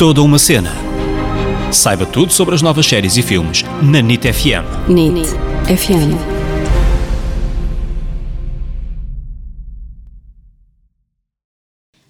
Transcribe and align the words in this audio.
Toda 0.00 0.22
uma 0.22 0.38
cena. 0.38 0.72
Saiba 1.70 2.06
tudo 2.06 2.32
sobre 2.32 2.54
as 2.54 2.62
novas 2.62 2.86
séries 2.86 3.18
e 3.18 3.22
filmes 3.22 3.62
na 3.82 4.00
NIT 4.00 4.32
FM. 4.32 4.88
NIT 4.88 5.28
FM. 5.66 6.16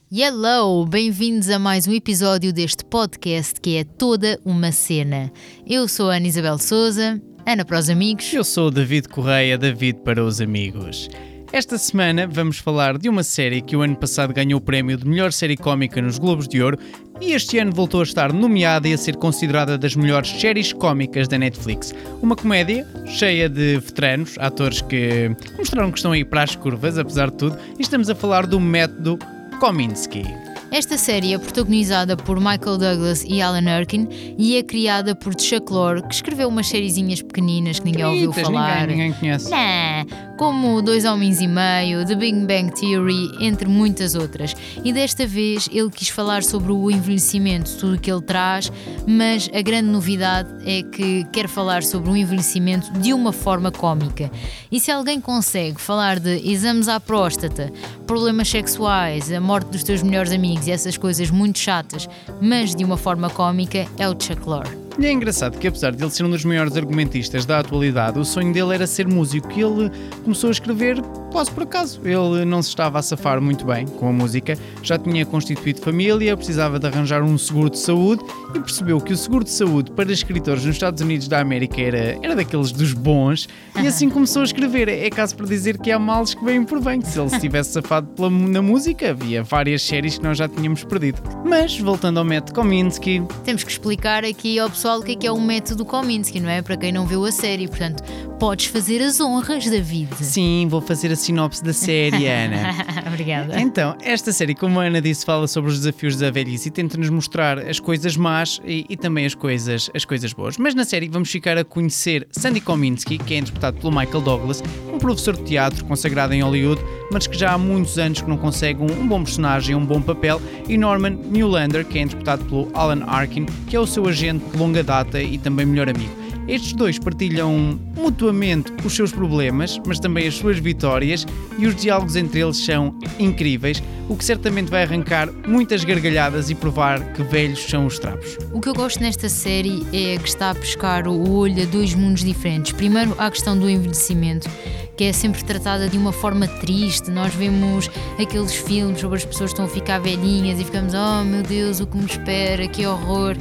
Hello, 0.09 0.87
bem-vindos 0.87 1.51
a 1.51 1.59
mais 1.59 1.89
um 1.89 1.93
episódio 1.93 2.53
deste 2.53 2.85
podcast 2.85 3.61
que 3.61 3.79
é 3.79 3.83
toda 3.83 4.41
uma 4.45 4.71
cena. 4.71 5.33
Eu 5.67 5.89
sou 5.89 6.11
a 6.11 6.15
Ana 6.15 6.29
Isabel 6.29 6.59
Souza, 6.59 7.21
Ana 7.45 7.65
para 7.65 7.81
os 7.81 7.91
amigos. 7.91 8.33
Eu 8.33 8.45
sou 8.45 8.69
o 8.69 8.71
David 8.71 9.09
Correia, 9.09 9.59
David 9.59 9.99
para 10.05 10.25
os 10.25 10.41
amigos. 10.41 11.09
Esta 11.53 11.77
semana 11.79 12.29
vamos 12.29 12.59
falar 12.59 12.97
de 12.97 13.09
uma 13.09 13.25
série 13.25 13.61
que 13.61 13.75
o 13.75 13.83
ano 13.83 13.97
passado 13.97 14.33
ganhou 14.33 14.61
o 14.61 14.63
prémio 14.63 14.97
de 14.97 15.05
melhor 15.05 15.33
série 15.33 15.57
cómica 15.57 16.01
nos 16.01 16.17
Globos 16.17 16.47
de 16.47 16.63
Ouro 16.63 16.79
e 17.21 17.33
este 17.33 17.59
ano 17.59 17.73
voltou 17.73 18.01
a 18.01 18.05
estar 18.05 18.33
nomeada 18.33 18.87
e 18.87 18.93
a 18.93 18.99
ser 18.99 19.17
considerada 19.17 19.77
das 19.77 19.97
melhores 19.97 20.31
séries 20.31 20.73
cómicas 20.73 21.27
da 21.27 21.37
Netflix. 21.37 21.93
Uma 22.23 22.37
comédia 22.37 22.87
cheia 23.05 23.49
de 23.49 23.81
veteranos, 23.81 24.37
atores 24.39 24.81
que 24.81 25.35
mostraram 25.59 25.91
que 25.91 25.99
estão 25.99 26.13
aí 26.13 26.25
para 26.25 26.45
as 26.45 26.55
curvas, 26.55 26.97
apesar 26.97 27.33
de 27.33 27.37
tudo, 27.37 27.59
e 27.77 27.83
estamos 27.83 28.09
a 28.09 28.15
falar 28.15 28.47
do 28.47 28.61
método 28.61 29.19
Kominsky. 29.59 30.23
Esta 30.71 30.97
série 30.97 31.35
é 31.35 31.39
protagonizada 31.39 32.17
por 32.17 32.39
Michael 32.39 32.79
Douglas 32.79 33.25
e 33.25 33.43
Alan 33.43 33.69
Arkin 33.69 34.07
e 34.39 34.57
é 34.57 34.63
criada 34.63 35.17
por 35.17 35.39
Chuck 35.39 35.73
Lorre, 35.73 36.03
que 36.03 36.15
escreveu 36.15 36.49
umas 36.49 36.69
sériezinhas 36.69 37.21
pequeninas 37.21 37.81
que 37.81 37.87
ninguém 37.87 38.05
ouviu 38.05 38.33
falar. 38.33 38.87
Ninguém, 38.87 39.09
ninguém 39.09 39.13
conhece. 39.19 39.51
Nah, 39.51 40.05
como 40.41 40.81
Dois 40.81 41.05
Homens 41.05 41.39
e 41.43 41.47
Meio, 41.47 42.03
The 42.07 42.15
Big 42.15 42.47
Bang 42.47 42.73
Theory, 42.73 43.31
entre 43.41 43.69
muitas 43.69 44.15
outras. 44.15 44.57
E 44.83 44.91
desta 44.91 45.27
vez 45.27 45.69
ele 45.71 45.91
quis 45.91 46.09
falar 46.09 46.43
sobre 46.43 46.73
o 46.73 46.91
envelhecimento, 46.91 47.77
tudo 47.77 47.97
o 47.97 48.01
que 48.01 48.11
ele 48.11 48.23
traz, 48.23 48.73
mas 49.07 49.51
a 49.53 49.61
grande 49.61 49.91
novidade 49.91 50.49
é 50.65 50.83
que 50.83 51.25
quer 51.25 51.47
falar 51.47 51.83
sobre 51.83 52.11
o 52.11 52.17
envelhecimento 52.17 52.91
de 52.95 53.13
uma 53.13 53.35
forma 53.35 53.71
cómica. 53.71 54.31
E 54.73 54.81
se 54.81 54.91
alguém 54.91 55.21
consegue 55.21 55.79
falar 55.79 56.19
de 56.19 56.51
exames 56.51 56.89
à 56.89 56.99
próstata, 56.99 57.71
problemas 58.07 58.49
sexuais, 58.49 59.31
a 59.31 59.43
morte 59.43 59.67
dos 59.67 59.83
teus 59.83 60.03
melhores 60.03 60.33
amigos 60.33 60.67
e 60.67 60.71
essas 60.71 60.97
coisas 60.97 61.31
muito 61.31 61.59
chatas, 61.59 62.09
mas 62.41 62.75
de 62.75 62.83
uma 62.83 62.97
forma 62.97 63.29
cómica, 63.29 63.87
é 63.99 64.09
o 64.09 64.13
Chuck 64.19 64.49
Lorre. 64.49 64.80
E 65.01 65.07
é 65.07 65.11
engraçado 65.11 65.59
que, 65.59 65.67
apesar 65.67 65.93
de 65.93 66.05
ele 66.05 66.11
ser 66.11 66.25
um 66.25 66.31
dos 66.31 66.45
maiores 66.45 66.77
argumentistas 66.77 67.47
da 67.47 67.61
atualidade, 67.61 68.19
o 68.19 68.25
sonho 68.25 68.53
dele 68.53 68.75
era 68.75 68.87
ser 68.87 69.09
músico 69.09 69.49
e 69.57 69.63
ele 69.63 69.91
começou 70.23 70.49
a 70.49 70.51
escrever 70.51 71.03
quase 71.31 71.51
por 71.51 71.63
acaso. 71.63 72.01
Ele 72.05 72.45
não 72.45 72.63
se 72.63 72.69
estava 72.71 72.99
a 72.99 73.03
safar 73.03 73.41
muito 73.41 73.65
bem 73.65 73.87
com 73.87 74.09
a 74.09 74.13
música, 74.13 74.57
já 74.83 74.99
tinha 74.99 75.25
constituído 75.25 75.81
família, 75.81 76.37
precisava 76.37 76.79
de 76.79 76.87
arranjar 76.87 77.23
um 77.23 77.37
seguro 77.39 77.71
de 77.71 77.79
saúde 77.79 78.23
e 78.55 78.61
percebeu 78.61 79.01
que 79.01 79.13
o 79.13 79.17
seguro 79.17 79.45
de 79.45 79.51
saúde 79.51 79.91
para 79.93 80.11
escritores 80.13 80.65
nos 80.65 80.77
Estados 80.77 81.01
Unidos 81.03 81.29
da 81.29 81.41
América 81.41 81.81
era, 81.81 82.19
era 82.23 82.35
daqueles 82.37 82.73
dos 82.73 82.93
bons 82.93 83.49
e 83.81 83.87
assim 83.87 84.09
começou 84.11 84.43
a 84.43 84.45
escrever. 84.45 84.89
É 84.89 85.09
caso 85.11 85.37
para 85.37 85.47
dizer 85.47 85.79
que 85.79 85.91
há 85.91 85.99
males 85.99 86.35
que 86.35 86.45
vêm 86.45 86.65
por 86.65 86.81
bem. 86.81 87.01
Se 87.01 87.19
ele 87.19 87.31
se 87.31 87.41
tivesse 87.41 87.73
safado 87.73 88.09
pela, 88.09 88.29
na 88.31 88.61
música, 88.63 89.11
havia 89.11 89.43
várias 89.43 89.83
séries 89.83 90.19
que 90.19 90.25
nós 90.25 90.37
já 90.39 90.49
tínhamos 90.49 90.85
perdido. 90.85 91.23
Mas, 91.45 91.79
voltando 91.79 92.19
ao 92.19 92.25
método 92.25 92.55
Kominsky, 92.55 93.23
Temos 93.45 93.63
que 93.65 93.71
explicar 93.71 94.25
aqui 94.25 94.59
ao 94.59 94.69
pessoal 94.69 94.99
o 95.01 95.03
que 95.03 95.13
é 95.13 95.17
que 95.17 95.27
é 95.27 95.33
o 95.33 95.41
método 95.41 95.85
Kominsky, 95.85 96.41
não 96.41 96.49
é? 96.51 96.63
Para 96.63 96.77
quem 96.77 96.93
não 96.93 97.07
viu 97.07 97.25
a 97.25 97.33
série. 97.33 97.69
Portanto, 97.69 98.03
podes 98.39 98.67
fazer 98.67 99.01
as 99.03 99.21
honras, 99.21 99.65
David. 99.65 100.09
sim, 100.21 100.67
vou 100.69 100.81
fazer 100.81 101.13
a 101.13 101.17
sinopse 101.21 101.63
da 101.63 101.73
série, 101.73 102.27
Ana. 102.27 102.75
Obrigada. 103.07 103.61
Então, 103.61 103.97
esta 104.03 104.33
série, 104.33 104.55
como 104.55 104.81
a 104.81 104.85
Ana 104.85 105.01
disse, 105.01 105.25
fala 105.25 105.47
sobre 105.47 105.71
os 105.71 105.79
desafios 105.79 106.17
da 106.17 106.31
velhice 106.31 106.69
e 106.69 106.71
tenta-nos 106.71 107.11
mostrar 107.11 107.59
as 107.59 107.79
coisas 107.79 108.17
más 108.17 108.61
e, 108.65 108.87
e 108.89 108.97
também 108.97 109.27
as 109.27 109.35
coisas, 109.35 109.91
as 109.95 110.05
coisas 110.05 110.33
boas. 110.33 110.57
Mas 110.57 110.75
na 110.75 110.85
série 110.85 111.09
vamos 111.09 111.31
ficar 111.31 111.57
a 111.59 111.65
conhecer 111.65 112.27
Sandy 112.31 112.61
Kominsky, 112.61 113.19
que 113.19 113.35
é 113.35 113.39
interpretado 113.39 113.79
pelo 113.79 113.93
Michael 113.93 114.21
Douglas, 114.21 114.63
um 114.93 114.99
professor 114.99 115.37
de 115.37 115.45
teatro 115.45 115.85
consagrado 115.85 116.33
em 116.35 116.43
Hollywood, 116.43 116.81
mas 117.13 117.27
que 117.27 117.37
já 117.37 117.53
há 117.53 117.59
muitos 117.59 117.99
anos 117.99 118.21
que 118.21 118.29
não 118.29 118.37
consegue 118.37 118.81
um, 118.81 119.01
um 119.01 119.07
bom 119.07 119.23
personagem, 119.23 119.75
um 119.75 119.85
bom 119.85 120.01
papel, 120.01 120.41
e 120.69 120.77
Norman 120.77 121.19
Newlander, 121.31 121.85
que 121.85 121.99
é 121.99 122.03
interpretado 122.03 122.45
pelo 122.45 122.71
Alan 122.75 123.05
Arkin, 123.07 123.47
que 123.67 123.77
é 123.77 123.81
o 123.81 123.87
seu 123.87 124.07
agente 124.07 124.45
de 124.47 124.57
longa 124.57 124.83
data 124.83 125.21
e 125.21 125.39
também 125.39 125.67
melhor 125.67 125.89
amigo. 125.89 126.20
Estes 126.51 126.73
dois 126.73 126.99
partilham 126.99 127.79
mutuamente 127.97 128.73
os 128.85 128.97
seus 128.97 129.13
problemas, 129.13 129.81
mas 129.87 130.01
também 130.01 130.27
as 130.27 130.35
suas 130.35 130.59
vitórias, 130.59 131.25
e 131.57 131.65
os 131.65 131.77
diálogos 131.77 132.17
entre 132.17 132.41
eles 132.41 132.57
são 132.57 132.93
incríveis, 133.21 133.81
o 134.09 134.17
que 134.17 134.25
certamente 134.25 134.69
vai 134.69 134.83
arrancar 134.83 135.29
muitas 135.47 135.85
gargalhadas 135.85 136.51
e 136.51 136.57
provar 136.57 137.13
que 137.13 137.23
velhos 137.23 137.61
são 137.61 137.87
os 137.87 138.01
trapos. 138.01 138.37
O 138.53 138.61
que 138.61 138.69
eu 138.69 138.75
gosto 138.75 139.01
nesta 139.01 139.29
série 139.29 139.87
é 139.93 140.19
que 140.19 140.29
está 140.29 140.51
a 140.51 140.55
pescar 140.57 141.07
o 141.07 141.31
olho 141.31 141.63
a 141.63 141.67
dois 141.67 141.95
mundos 141.95 142.25
diferentes. 142.25 142.73
Primeiro, 142.73 143.15
a 143.17 143.31
questão 143.31 143.57
do 143.57 143.71
envelhecimento, 143.71 144.51
que 144.97 145.05
é 145.05 145.13
sempre 145.13 145.45
tratada 145.45 145.89
de 145.89 145.97
uma 145.97 146.11
forma 146.11 146.49
triste. 146.49 147.13
Nós 147.13 147.33
vemos 147.33 147.89
aqueles 148.21 148.57
filmes 148.57 149.01
sobre 149.01 149.19
as 149.19 149.25
pessoas 149.25 149.53
que 149.53 149.61
estão 149.61 149.67
a 149.67 149.69
ficar 149.69 150.01
velhinhas 150.01 150.59
e 150.59 150.65
ficamos, 150.65 150.95
oh 150.95 151.25
meu 151.25 151.45
Deus, 151.45 151.79
o 151.79 151.87
que 151.87 151.97
me 151.97 152.07
espera, 152.07 152.67
que 152.67 152.85
horror. 152.85 153.37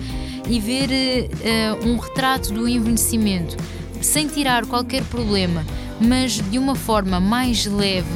E 0.50 0.60
ver 0.60 0.90
eh, 0.92 1.74
um 1.86 1.98
retrato 1.98 2.52
do 2.52 2.68
envelhecimento 2.68 3.56
sem 4.02 4.28
tirar 4.28 4.66
qualquer 4.66 5.04
problema, 5.04 5.64
mas 6.02 6.34
de 6.50 6.58
uma 6.58 6.74
forma 6.76 7.20
mais 7.20 7.66
leve, 7.66 8.08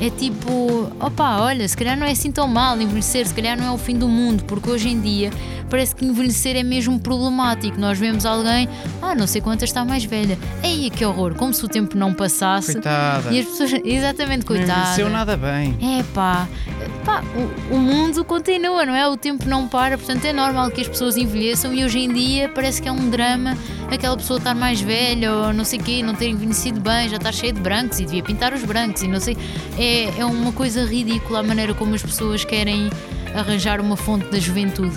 é 0.00 0.10
tipo, 0.10 0.90
opa, 1.00 1.38
olha, 1.40 1.66
se 1.68 1.76
calhar 1.76 1.96
não 1.98 2.06
é 2.06 2.12
assim 2.12 2.30
tão 2.32 2.46
mal 2.48 2.80
envelhecer, 2.80 3.26
se 3.26 3.34
calhar 3.34 3.56
não 3.58 3.66
é 3.66 3.70
o 3.70 3.78
fim 3.78 3.96
do 3.96 4.08
mundo, 4.08 4.44
porque 4.44 4.70
hoje 4.70 4.88
em 4.88 5.00
dia 5.00 5.30
parece 5.68 5.94
que 5.94 6.04
envelhecer 6.04 6.56
é 6.56 6.62
mesmo 6.62 6.98
problemático. 6.98 7.78
Nós 7.78 7.98
vemos 7.98 8.24
alguém, 8.24 8.68
ah, 9.02 9.14
não 9.14 9.26
sei 9.26 9.40
quantas 9.42 9.68
está 9.68 9.84
mais 9.84 10.04
velha. 10.04 10.38
Ei, 10.62 10.88
que 10.88 11.04
horror, 11.04 11.34
como 11.34 11.52
se 11.52 11.64
o 11.64 11.68
tempo 11.68 11.96
não 11.98 12.14
passasse. 12.14 12.72
Coitada. 12.72 13.30
E 13.32 13.40
as 13.40 13.46
pessoas, 13.46 13.72
exatamente, 13.84 14.40
Não 14.40 14.46
coitada. 14.46 14.80
envelheceu 14.80 15.10
nada 15.10 15.36
bem. 15.36 15.76
É 15.82 16.02
pá, 16.14 16.48
pá 17.08 17.24
o, 17.70 17.76
o 17.76 17.78
mundo 17.78 18.22
continua, 18.22 18.84
não 18.84 18.94
é? 18.94 19.08
O 19.08 19.16
tempo 19.16 19.48
não 19.48 19.66
para, 19.66 19.96
portanto 19.96 20.26
é 20.26 20.32
normal 20.32 20.70
que 20.70 20.82
as 20.82 20.88
pessoas 20.88 21.16
envelheçam 21.16 21.72
e 21.72 21.82
hoje 21.82 22.00
em 22.00 22.12
dia 22.12 22.50
parece 22.50 22.82
que 22.82 22.88
é 22.88 22.92
um 22.92 23.08
drama 23.08 23.56
aquela 23.90 24.14
pessoa 24.14 24.36
estar 24.36 24.54
mais 24.54 24.78
velha 24.82 25.32
ou 25.32 25.52
não 25.54 25.64
sei 25.64 25.78
o 25.78 25.82
quê, 25.82 26.02
não 26.02 26.14
ter 26.14 26.28
envelhecido 26.28 26.78
bem, 26.80 27.08
já 27.08 27.16
estar 27.16 27.32
cheia 27.32 27.50
de 27.50 27.60
brancos 27.60 27.98
e 27.98 28.04
devia 28.04 28.22
pintar 28.22 28.52
os 28.52 28.62
brancos 28.62 29.02
e 29.02 29.08
não 29.08 29.18
sei. 29.20 29.38
É, 29.78 30.20
é 30.20 30.24
uma 30.26 30.52
coisa 30.52 30.84
ridícula 30.84 31.40
a 31.40 31.42
maneira 31.42 31.72
como 31.72 31.94
as 31.94 32.02
pessoas 32.02 32.44
querem 32.44 32.90
arranjar 33.34 33.80
uma 33.80 33.96
fonte 33.96 34.26
da 34.26 34.38
juventude. 34.38 34.94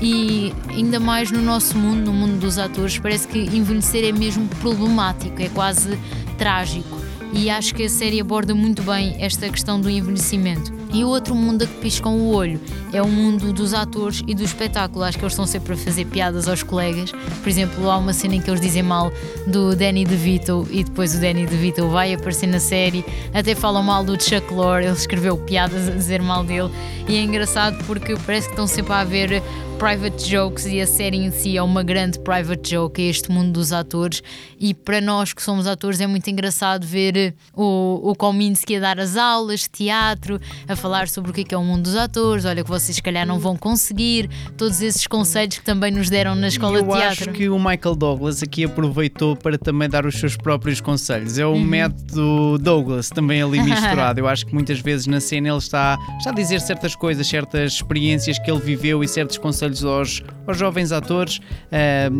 E 0.00 0.54
ainda 0.70 0.98
mais 0.98 1.30
no 1.30 1.42
nosso 1.42 1.76
mundo, 1.76 2.06
no 2.06 2.12
mundo 2.14 2.40
dos 2.40 2.58
atores, 2.58 2.98
parece 2.98 3.28
que 3.28 3.38
envelhecer 3.38 4.02
é 4.02 4.12
mesmo 4.12 4.48
problemático, 4.62 5.42
é 5.42 5.50
quase 5.50 5.98
trágico. 6.38 6.98
E 7.34 7.50
acho 7.50 7.74
que 7.74 7.84
a 7.84 7.88
série 7.88 8.18
aborda 8.18 8.54
muito 8.54 8.82
bem 8.82 9.14
esta 9.20 9.46
questão 9.50 9.78
do 9.78 9.90
envelhecimento. 9.90 10.79
E 10.92 11.04
o 11.04 11.08
outro 11.08 11.34
mundo 11.34 11.62
a 11.62 11.66
que 11.66 11.74
piscam 11.74 12.12
o 12.12 12.34
olho 12.34 12.60
é 12.92 13.00
o 13.00 13.08
mundo 13.08 13.52
dos 13.52 13.72
atores 13.72 14.22
e 14.26 14.34
do 14.34 14.42
espetáculo. 14.42 15.04
Acho 15.04 15.18
que 15.18 15.24
eles 15.24 15.32
estão 15.32 15.46
sempre 15.46 15.74
a 15.74 15.76
fazer 15.76 16.04
piadas 16.06 16.48
aos 16.48 16.62
colegas. 16.62 17.12
Por 17.12 17.48
exemplo, 17.48 17.88
há 17.88 17.96
uma 17.96 18.12
cena 18.12 18.34
em 18.34 18.40
que 18.40 18.50
eles 18.50 18.60
dizem 18.60 18.82
mal 18.82 19.12
do 19.46 19.76
Danny 19.76 20.04
DeVito 20.04 20.66
e 20.70 20.82
depois 20.82 21.14
o 21.14 21.20
Danny 21.20 21.46
DeVito 21.46 21.88
vai 21.88 22.12
aparecer 22.12 22.48
na 22.48 22.58
série. 22.58 23.04
Até 23.32 23.54
falam 23.54 23.82
mal 23.82 24.02
do 24.04 24.20
Chuck 24.20 24.52
Lorre, 24.52 24.86
ele 24.86 24.92
escreveu 24.92 25.36
piadas 25.36 25.88
a 25.88 25.92
dizer 25.92 26.20
mal 26.20 26.42
dele. 26.42 26.70
E 27.08 27.16
é 27.16 27.22
engraçado 27.22 27.82
porque 27.84 28.14
parece 28.26 28.48
que 28.48 28.52
estão 28.52 28.66
sempre 28.66 28.92
a 28.92 29.00
haver 29.00 29.42
private 29.80 30.28
jokes 30.28 30.66
e 30.66 30.78
a 30.78 30.86
série 30.86 31.16
em 31.16 31.30
si 31.30 31.56
é 31.56 31.62
uma 31.62 31.82
grande 31.82 32.18
private 32.18 32.72
joke, 32.72 33.00
é 33.00 33.06
este 33.06 33.30
mundo 33.30 33.52
dos 33.52 33.72
atores 33.72 34.22
e 34.58 34.74
para 34.74 35.00
nós 35.00 35.32
que 35.32 35.42
somos 35.42 35.66
atores 35.66 36.02
é 36.02 36.06
muito 36.06 36.28
engraçado 36.28 36.86
ver 36.86 37.34
o, 37.54 38.10
o 38.10 38.14
Kominsky 38.14 38.76
a 38.76 38.80
dar 38.80 39.00
as 39.00 39.16
aulas 39.16 39.66
teatro, 39.66 40.38
a 40.68 40.76
falar 40.80 41.08
sobre 41.08 41.30
o 41.30 41.34
que 41.34 41.42
é, 41.42 41.44
que 41.44 41.54
é 41.54 41.58
o 41.58 41.62
mundo 41.64 41.82
dos 41.82 41.94
atores, 41.96 42.44
olha 42.44 42.62
que 42.64 42.70
vocês 42.70 42.96
se 42.96 43.02
calhar 43.02 43.26
não 43.26 43.38
vão 43.38 43.56
conseguir, 43.56 44.28
todos 44.56 44.80
esses 44.80 45.06
conselhos 45.06 45.58
que 45.58 45.64
também 45.64 45.90
nos 45.92 46.08
deram 46.10 46.34
na 46.34 46.48
escola 46.48 46.78
eu 46.78 46.82
de 46.82 46.88
teatro. 46.88 47.08
acho 47.08 47.32
que 47.32 47.48
o 47.48 47.58
Michael 47.58 47.94
Douglas 47.94 48.42
aqui 48.42 48.64
aproveitou 48.64 49.36
para 49.36 49.58
também 49.58 49.88
dar 49.88 50.06
os 50.06 50.14
seus 50.18 50.36
próprios 50.36 50.80
conselhos. 50.80 51.38
É 51.38 51.44
o 51.46 51.50
Uhum. 51.52 51.60
método 51.64 52.58
Douglas 52.58 53.08
também 53.10 53.42
ali 53.42 53.60
misturado. 53.62 54.18
Eu 54.20 54.26
acho 54.28 54.46
que 54.46 54.54
muitas 54.54 54.80
vezes 54.80 55.06
na 55.06 55.20
cena 55.20 55.48
ele 55.48 55.58
está, 55.58 55.98
está 56.18 56.30
a 56.30 56.34
dizer 56.34 56.60
certas 56.60 56.94
coisas, 56.96 57.26
certas 57.26 57.74
experiências 57.74 58.38
que 58.38 58.50
ele 58.50 58.60
viveu 58.60 59.04
e 59.04 59.08
certos 59.08 59.36
conselhos 59.38 59.84
aos, 59.84 60.22
aos 60.46 60.56
jovens 60.58 60.92
atores, 60.92 61.40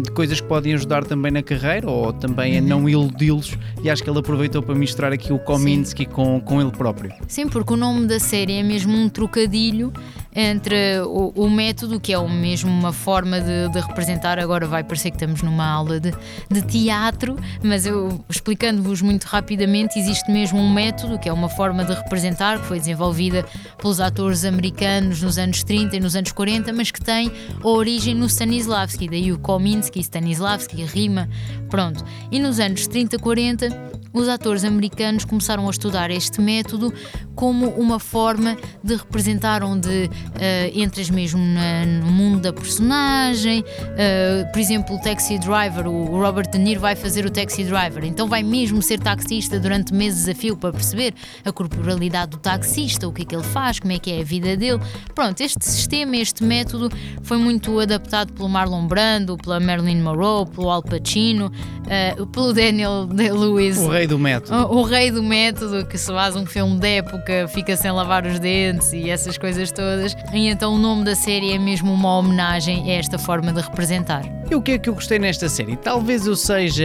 de 0.02 0.10
coisas 0.12 0.40
que 0.40 0.46
podem 0.46 0.74
ajudar 0.74 1.04
também 1.04 1.32
na 1.32 1.42
carreira 1.42 1.90
ou 1.90 2.12
também 2.12 2.52
Uhum. 2.52 2.58
a 2.58 2.60
não 2.68 2.88
iludi-los. 2.88 3.54
E 3.82 3.90
acho 3.90 4.02
que 4.02 4.10
ele 4.10 4.18
aproveitou 4.18 4.62
para 4.62 4.74
misturar 4.74 5.12
aqui 5.12 5.32
o 5.32 5.38
Kominsky 5.38 6.04
com, 6.06 6.40
com 6.40 6.60
ele 6.60 6.70
próprio. 6.70 7.12
Sim, 7.28 7.48
porque 7.48 7.72
o 7.72 7.76
nome 7.76 8.06
da 8.06 8.18
série 8.18 8.49
é 8.58 8.62
mesmo 8.62 8.96
um 8.96 9.08
trocadilho 9.08 9.92
entre 10.34 11.00
o, 11.00 11.32
o 11.34 11.50
método, 11.50 11.98
que 11.98 12.12
é 12.12 12.18
o 12.18 12.28
mesmo 12.28 12.70
uma 12.70 12.92
forma 12.92 13.40
de, 13.40 13.68
de, 13.68 13.80
representar, 13.80 14.38
agora 14.38 14.66
vai 14.66 14.84
parecer 14.84 15.10
que 15.10 15.16
estamos 15.16 15.42
numa 15.42 15.66
aula 15.66 15.98
de, 15.98 16.12
de 16.50 16.62
teatro, 16.62 17.36
mas 17.62 17.84
eu 17.84 18.24
explicando-vos 18.28 19.02
muito 19.02 19.24
rapidamente, 19.24 19.98
existe 19.98 20.30
mesmo 20.30 20.58
um 20.58 20.72
método, 20.72 21.18
que 21.18 21.28
é 21.28 21.32
uma 21.32 21.48
forma 21.48 21.84
de 21.84 21.92
representar, 21.92 22.60
que 22.60 22.66
foi 22.66 22.78
desenvolvida 22.78 23.44
pelos 23.76 24.00
atores 24.00 24.44
americanos 24.44 25.22
nos 25.22 25.38
anos 25.38 25.64
30 25.64 25.96
e 25.96 26.00
nos 26.00 26.14
anos 26.14 26.32
40, 26.32 26.72
mas 26.72 26.90
que 26.90 27.00
tem 27.00 27.30
origem 27.62 28.14
no 28.14 28.26
Stanislavski, 28.26 29.08
daí 29.08 29.32
o 29.32 29.38
Kominsky, 29.38 30.00
Stanislavski, 30.00 30.84
rima, 30.84 31.28
pronto. 31.68 32.04
E 32.30 32.38
nos 32.38 32.60
anos 32.60 32.86
30, 32.86 33.18
40 33.18 33.90
os 34.12 34.28
atores 34.28 34.64
americanos 34.64 35.24
começaram 35.24 35.66
a 35.68 35.70
estudar 35.70 36.10
este 36.10 36.40
método 36.40 36.92
como 37.34 37.68
uma 37.70 37.98
forma 37.98 38.56
de 38.82 38.96
representar 38.96 39.62
onde 39.62 40.10
uh, 40.28 40.78
entras 40.78 41.10
mesmo 41.10 41.38
na, 41.38 41.84
no 41.84 42.10
mundo 42.10 42.40
da 42.40 42.52
personagem. 42.52 43.60
Uh, 43.60 44.50
por 44.50 44.58
exemplo, 44.58 44.96
o 44.96 45.00
Taxi 45.00 45.38
Driver, 45.38 45.86
o 45.86 46.20
Robert 46.20 46.50
De 46.50 46.58
Niro 46.58 46.80
vai 46.80 46.96
fazer 46.96 47.26
o 47.26 47.30
Taxi 47.30 47.64
Driver, 47.64 48.04
então 48.04 48.28
vai 48.28 48.42
mesmo 48.42 48.82
ser 48.82 48.98
taxista 48.98 49.58
durante 49.58 49.92
meses 49.92 50.28
a 50.28 50.34
fio 50.34 50.56
para 50.56 50.72
perceber 50.72 51.14
a 51.44 51.52
corporalidade 51.52 52.32
do 52.32 52.38
taxista, 52.38 53.06
o 53.06 53.12
que 53.12 53.22
é 53.22 53.24
que 53.24 53.34
ele 53.34 53.44
faz, 53.44 53.78
como 53.78 53.92
é 53.92 53.98
que 53.98 54.10
é 54.10 54.20
a 54.20 54.24
vida 54.24 54.56
dele. 54.56 54.80
Pronto, 55.14 55.40
este 55.40 55.64
sistema, 55.64 56.16
este 56.16 56.42
método 56.42 56.90
foi 57.22 57.36
muito 57.36 57.78
adaptado 57.78 58.32
pelo 58.32 58.48
Marlon 58.48 58.86
Brando, 58.86 59.36
pela 59.36 59.60
Marilyn 59.60 60.00
Monroe, 60.00 60.46
pelo 60.46 60.70
Al 60.70 60.82
Pacino, 60.82 61.46
uh, 62.16 62.26
pelo 62.26 62.52
Daniel 62.52 63.06
Day-Lewis 63.06 63.78
rei 63.90 64.06
do 64.06 64.18
método. 64.18 64.72
O, 64.72 64.78
o, 64.78 64.82
rei 64.82 65.10
do 65.10 65.22
método, 65.22 65.84
que 65.86 65.98
se 65.98 66.06
faz 66.06 66.36
um 66.36 66.46
filme 66.46 66.78
de 66.78 66.88
época, 66.88 67.48
fica 67.48 67.76
sem 67.76 67.90
lavar 67.90 68.24
os 68.24 68.38
dentes 68.38 68.92
e 68.92 69.10
essas 69.10 69.36
coisas 69.36 69.70
todas. 69.70 70.09
E 70.32 70.48
então 70.48 70.74
o 70.74 70.78
nome 70.78 71.04
da 71.04 71.14
série 71.14 71.52
é 71.52 71.58
mesmo 71.58 71.92
uma 71.92 72.16
homenagem 72.16 72.90
a 72.90 72.94
esta 72.94 73.18
forma 73.18 73.52
de 73.52 73.60
representar. 73.60 74.22
E 74.50 74.54
o 74.56 74.60
que 74.60 74.72
é 74.72 74.78
que 74.78 74.88
eu 74.88 74.94
gostei 74.94 75.16
nesta 75.16 75.48
série? 75.48 75.76
Talvez 75.76 76.26
eu 76.26 76.34
seja 76.34 76.84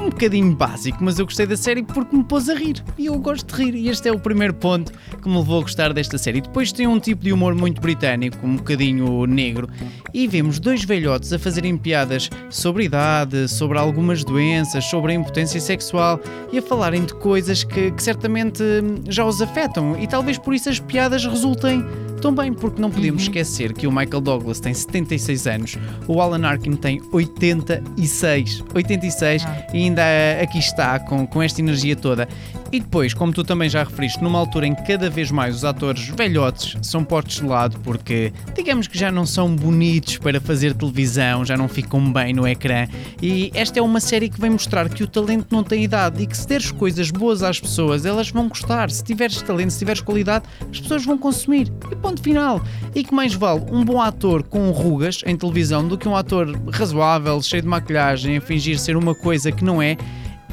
um 0.00 0.10
bocadinho 0.10 0.52
básico, 0.56 0.98
mas 1.00 1.16
eu 1.16 1.26
gostei 1.26 1.46
da 1.46 1.56
série 1.56 1.84
porque 1.84 2.16
me 2.16 2.24
pôs 2.24 2.48
a 2.48 2.54
rir. 2.54 2.82
E 2.98 3.06
eu 3.06 3.16
gosto 3.20 3.54
de 3.54 3.62
rir. 3.62 3.74
E 3.76 3.88
este 3.88 4.08
é 4.08 4.12
o 4.12 4.18
primeiro 4.18 4.52
ponto 4.52 4.92
que 5.22 5.28
me 5.28 5.36
levou 5.36 5.60
a 5.60 5.62
gostar 5.62 5.92
desta 5.92 6.18
série. 6.18 6.40
Depois 6.40 6.72
tem 6.72 6.88
um 6.88 6.98
tipo 6.98 7.22
de 7.22 7.32
humor 7.32 7.54
muito 7.54 7.80
britânico, 7.80 8.44
um 8.44 8.56
bocadinho 8.56 9.26
negro. 9.26 9.68
E 10.12 10.26
vemos 10.26 10.58
dois 10.58 10.82
velhotes 10.82 11.32
a 11.32 11.38
fazerem 11.38 11.76
piadas 11.76 12.28
sobre 12.50 12.86
idade, 12.86 13.46
sobre 13.46 13.78
algumas 13.78 14.24
doenças, 14.24 14.84
sobre 14.86 15.12
a 15.12 15.14
impotência 15.14 15.60
sexual 15.60 16.18
e 16.52 16.58
a 16.58 16.62
falarem 16.62 17.04
de 17.04 17.14
coisas 17.14 17.62
que, 17.62 17.92
que 17.92 18.02
certamente 18.02 18.64
já 19.08 19.24
os 19.24 19.40
afetam. 19.40 19.96
E 20.00 20.08
talvez 20.08 20.36
por 20.36 20.52
isso 20.52 20.68
as 20.68 20.80
piadas 20.80 21.24
resultem 21.24 21.86
tão 22.18 22.34
bem, 22.34 22.52
porque 22.52 22.80
não 22.80 22.90
podemos 22.90 23.22
uhum. 23.22 23.28
esquecer 23.28 23.72
que 23.72 23.86
o 23.86 23.92
Michael 23.92 24.20
Douglas 24.20 24.60
tem 24.60 24.74
76 24.74 25.46
anos, 25.46 25.78
o 26.06 26.20
Alan 26.20 26.46
Arkin 26.46 26.76
tem 26.76 27.00
86. 27.12 28.64
86 28.74 29.44
ah. 29.44 29.66
e 29.72 29.78
ainda 29.78 30.02
aqui 30.42 30.58
está 30.58 30.98
com, 30.98 31.26
com 31.26 31.42
esta 31.42 31.60
energia 31.60 31.96
toda. 31.96 32.28
E 32.70 32.80
depois, 32.80 33.14
como 33.14 33.32
tu 33.32 33.42
também 33.42 33.68
já 33.68 33.82
referiste, 33.82 34.22
numa 34.22 34.38
altura 34.38 34.66
em 34.66 34.74
que 34.74 34.86
cada 34.86 35.08
vez 35.08 35.30
mais 35.30 35.56
os 35.56 35.64
atores 35.64 36.08
velhotes 36.08 36.76
são 36.82 37.02
postos 37.02 37.36
de 37.36 37.46
lado 37.46 37.78
porque, 37.80 38.30
digamos 38.54 38.86
que 38.86 38.98
já 38.98 39.10
não 39.10 39.24
são 39.24 39.54
bonitos 39.54 40.18
para 40.18 40.38
fazer 40.38 40.74
televisão, 40.74 41.46
já 41.46 41.56
não 41.56 41.66
ficam 41.66 42.12
bem 42.12 42.34
no 42.34 42.46
ecrã. 42.46 42.86
E 43.22 43.50
esta 43.54 43.78
é 43.78 43.82
uma 43.82 44.00
série 44.00 44.28
que 44.28 44.38
vem 44.38 44.50
mostrar 44.50 44.88
que 44.90 45.02
o 45.02 45.06
talento 45.06 45.46
não 45.50 45.64
tem 45.64 45.82
idade 45.82 46.22
e 46.22 46.26
que 46.26 46.36
se 46.36 46.46
deres 46.46 46.70
coisas 46.70 47.10
boas 47.10 47.42
às 47.42 47.58
pessoas, 47.58 48.04
elas 48.04 48.30
vão 48.30 48.48
gostar. 48.48 48.90
Se 48.90 49.02
tiveres 49.02 49.40
talento, 49.40 49.70
se 49.70 49.78
tiveres 49.78 50.02
qualidade, 50.02 50.44
as 50.70 50.80
pessoas 50.80 51.06
vão 51.06 51.16
consumir. 51.16 51.72
E 51.90 51.96
ponto 52.08 52.22
final. 52.22 52.62
E 52.94 53.04
que 53.04 53.14
mais 53.14 53.34
vale 53.34 53.62
um 53.70 53.84
bom 53.84 54.00
ator 54.00 54.42
com 54.42 54.70
rugas 54.70 55.22
em 55.26 55.36
televisão 55.36 55.86
do 55.86 55.98
que 55.98 56.08
um 56.08 56.16
ator 56.16 56.50
razoável, 56.70 57.40
cheio 57.42 57.62
de 57.62 57.68
maquilhagem, 57.68 58.38
a 58.38 58.40
fingir 58.40 58.78
ser 58.78 58.96
uma 58.96 59.14
coisa 59.14 59.52
que 59.52 59.62
não 59.62 59.80
é 59.80 59.96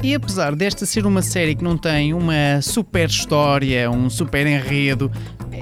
e 0.06 0.14
apesar 0.14 0.54
desta 0.54 0.86
ser 0.86 1.04
uma 1.04 1.20
série 1.20 1.56
que 1.56 1.64
não 1.64 1.76
tem 1.76 2.14
uma 2.14 2.62
super 2.62 3.08
história, 3.08 3.90
um 3.90 4.08
super 4.08 4.46
enredo, 4.46 5.10